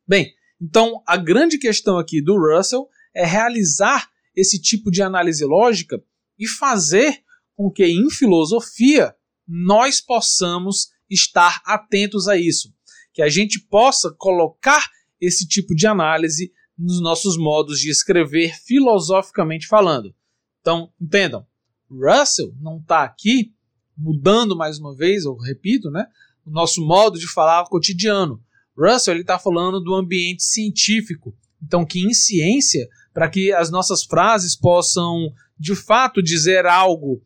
Bem, 0.08 0.32
então 0.62 1.02
a 1.06 1.18
grande 1.18 1.58
questão 1.58 1.98
aqui 1.98 2.22
do 2.22 2.38
Russell 2.38 2.88
é 3.14 3.26
realizar 3.26 4.10
esse 4.36 4.62
tipo 4.62 4.92
de 4.92 5.02
análise 5.02 5.44
lógica 5.44 6.02
e 6.38 6.48
fazer 6.48 7.24
com 7.56 7.72
que 7.72 7.86
em 7.86 8.10
filosofia 8.10 9.16
nós 9.48 10.02
possamos 10.02 10.90
estar 11.10 11.62
atentos 11.66 12.28
a 12.28 12.38
isso 12.38 12.74
que 13.16 13.22
a 13.22 13.30
gente 13.30 13.62
possa 13.62 14.14
colocar 14.14 14.86
esse 15.22 15.48
tipo 15.48 15.74
de 15.74 15.88
análise 15.88 16.52
nos 16.78 17.02
nossos 17.02 17.38
modos 17.38 17.80
de 17.80 17.90
escrever 17.90 18.54
filosoficamente 18.54 19.68
falando. 19.68 20.14
Então, 20.60 20.92
entendam, 21.02 21.48
Russell 21.90 22.54
não 22.60 22.78
está 22.78 23.04
aqui 23.04 23.54
mudando 23.98 24.58
mais 24.58 24.78
uma 24.80 24.94
vez, 24.94 25.24
eu 25.24 25.38
repito, 25.38 25.90
né, 25.90 26.06
o 26.46 26.52
nosso 26.52 26.86
modo 26.86 27.18
de 27.18 27.26
falar 27.26 27.64
cotidiano. 27.70 28.44
Russell 28.78 29.14
ele 29.14 29.22
está 29.22 29.40
falando 29.40 29.80
do 29.80 29.96
ambiente 29.96 30.44
científico. 30.44 31.34
Então, 31.64 31.86
que 31.86 32.02
em 32.02 32.14
ciência, 32.14 32.86
para 33.14 33.30
que 33.30 33.54
as 33.54 33.72
nossas 33.72 34.04
frases 34.04 34.58
possam 34.58 35.32
de 35.58 35.74
fato 35.74 36.22
dizer 36.22 36.66
algo 36.66 37.24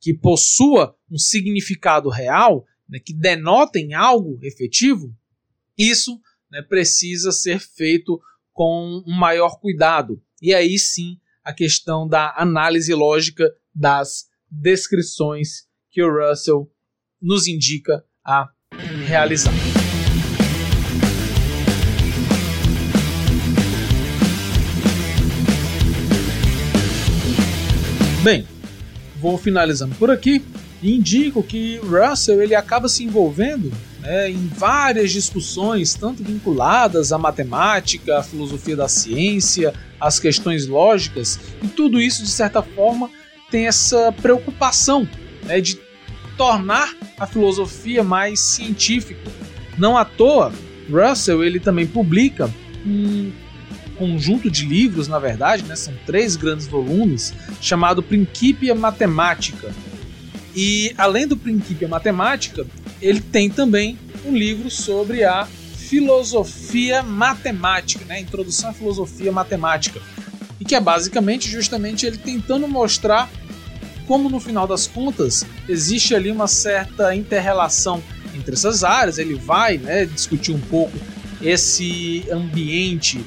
que 0.00 0.14
possua 0.14 0.95
um 1.10 1.18
significado 1.18 2.08
real, 2.08 2.64
né, 2.88 2.98
que 2.98 3.14
denotem 3.14 3.94
algo 3.94 4.38
efetivo, 4.42 5.14
isso 5.76 6.20
né, 6.50 6.62
precisa 6.62 7.32
ser 7.32 7.60
feito 7.60 8.20
com 8.52 9.02
um 9.06 9.14
maior 9.14 9.58
cuidado. 9.60 10.22
E 10.40 10.54
aí 10.54 10.78
sim 10.78 11.18
a 11.44 11.52
questão 11.52 12.08
da 12.08 12.34
análise 12.36 12.92
lógica 12.92 13.52
das 13.74 14.26
descrições 14.50 15.66
que 15.90 16.02
o 16.02 16.10
Russell 16.10 16.70
nos 17.20 17.46
indica 17.46 18.04
a 18.24 18.48
realizar. 19.06 19.52
Bem, 28.22 28.44
vou 29.20 29.38
finalizando 29.38 29.94
por 29.94 30.10
aqui 30.10 30.44
e 30.82 31.00
que 31.48 31.78
Russell 31.78 32.42
ele 32.42 32.54
acaba 32.54 32.88
se 32.88 33.04
envolvendo 33.04 33.72
né, 34.00 34.30
em 34.30 34.46
várias 34.46 35.10
discussões, 35.10 35.94
tanto 35.94 36.22
vinculadas 36.22 37.12
à 37.12 37.18
matemática, 37.18 38.18
à 38.18 38.22
filosofia 38.22 38.76
da 38.76 38.88
ciência, 38.88 39.74
às 40.00 40.18
questões 40.18 40.66
lógicas, 40.66 41.40
e 41.62 41.68
tudo 41.68 42.00
isso, 42.00 42.22
de 42.22 42.30
certa 42.30 42.62
forma, 42.62 43.10
tem 43.50 43.66
essa 43.66 44.12
preocupação 44.12 45.08
né, 45.44 45.60
de 45.60 45.78
tornar 46.36 46.94
a 47.18 47.26
filosofia 47.26 48.04
mais 48.04 48.40
científica. 48.40 49.30
Não 49.78 49.96
à 49.96 50.04
toa, 50.04 50.52
Russell 50.90 51.42
ele 51.42 51.58
também 51.58 51.86
publica 51.86 52.52
um 52.84 53.32
conjunto 53.96 54.50
de 54.50 54.66
livros, 54.66 55.08
na 55.08 55.18
verdade, 55.18 55.62
né, 55.64 55.74
são 55.74 55.94
três 56.04 56.36
grandes 56.36 56.66
volumes, 56.66 57.34
chamado 57.60 58.02
Principia 58.02 58.74
Mathematica. 58.74 59.74
E 60.56 60.94
além 60.96 61.26
do 61.26 61.36
Principia 61.36 61.86
Matemática, 61.86 62.66
ele 63.02 63.20
tem 63.20 63.50
também 63.50 63.98
um 64.24 64.34
livro 64.34 64.70
sobre 64.70 65.22
a 65.22 65.46
filosofia 65.76 67.02
matemática, 67.02 68.02
né? 68.06 68.20
Introdução 68.20 68.70
à 68.70 68.72
filosofia 68.72 69.30
matemática. 69.30 70.00
E 70.58 70.64
que 70.64 70.74
é 70.74 70.80
basicamente 70.80 71.50
justamente 71.50 72.06
ele 72.06 72.16
tentando 72.16 72.66
mostrar 72.66 73.30
como 74.06 74.30
no 74.30 74.40
final 74.40 74.66
das 74.66 74.86
contas 74.86 75.44
existe 75.68 76.14
ali 76.14 76.30
uma 76.30 76.46
certa 76.46 77.14
interrelação 77.14 78.02
entre 78.34 78.54
essas 78.54 78.82
áreas. 78.82 79.18
Ele 79.18 79.34
vai 79.34 79.76
né, 79.76 80.06
discutir 80.06 80.52
um 80.52 80.60
pouco 80.60 80.96
esse 81.42 82.24
ambiente 82.32 83.22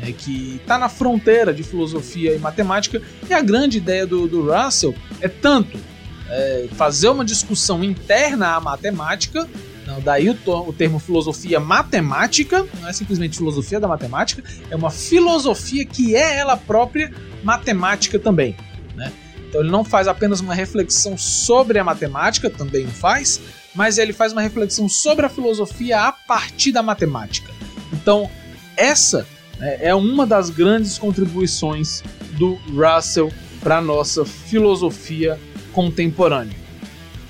né, 0.00 0.12
que 0.16 0.56
está 0.62 0.78
na 0.78 0.88
fronteira 0.88 1.52
de 1.52 1.62
filosofia 1.62 2.34
e 2.34 2.38
matemática. 2.38 3.02
E 3.28 3.34
a 3.34 3.42
grande 3.42 3.76
ideia 3.76 4.06
do, 4.06 4.26
do 4.26 4.50
Russell 4.50 4.94
é 5.20 5.28
tanto 5.28 5.89
é, 6.30 6.68
fazer 6.72 7.08
uma 7.08 7.24
discussão 7.24 7.82
interna 7.82 8.54
à 8.54 8.60
matemática. 8.60 9.48
Não, 9.86 10.00
daí 10.00 10.30
o, 10.30 10.36
o, 10.46 10.72
termo 10.72 11.00
filosofia 11.00 11.58
matemática, 11.58 12.64
não 12.80 12.88
é 12.88 12.92
simplesmente 12.92 13.36
filosofia 13.36 13.80
da 13.80 13.88
matemática, 13.88 14.42
é 14.70 14.76
uma 14.76 14.90
filosofia 14.90 15.84
que 15.84 16.14
é 16.14 16.36
ela 16.36 16.56
própria 16.56 17.12
matemática 17.42 18.18
também. 18.18 18.56
Né? 18.94 19.12
Então 19.48 19.60
ele 19.60 19.70
não 19.70 19.84
faz 19.84 20.06
apenas 20.06 20.38
uma 20.40 20.54
reflexão 20.54 21.18
sobre 21.18 21.78
a 21.78 21.84
matemática, 21.84 22.48
também 22.48 22.86
faz, 22.86 23.40
mas 23.74 23.98
ele 23.98 24.12
faz 24.12 24.32
uma 24.32 24.40
reflexão 24.40 24.88
sobre 24.88 25.26
a 25.26 25.28
filosofia 25.28 26.02
a 26.02 26.12
partir 26.12 26.70
da 26.70 26.82
matemática. 26.82 27.50
Então, 27.92 28.30
essa 28.76 29.26
né, 29.58 29.78
é 29.80 29.94
uma 29.94 30.24
das 30.24 30.50
grandes 30.50 30.98
contribuições 30.98 32.02
do 32.38 32.54
Russell 32.72 33.32
para 33.60 33.78
a 33.78 33.80
nossa 33.80 34.24
filosofia 34.24 35.38
contemporâneo. 35.72 36.54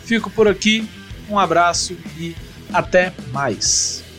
Fico 0.05 0.31
por 0.31 0.49
aqui, 0.49 0.89
um 1.29 1.39
abraço 1.39 1.97
e 2.19 2.35
até 2.73 3.13
mais. 3.33 4.10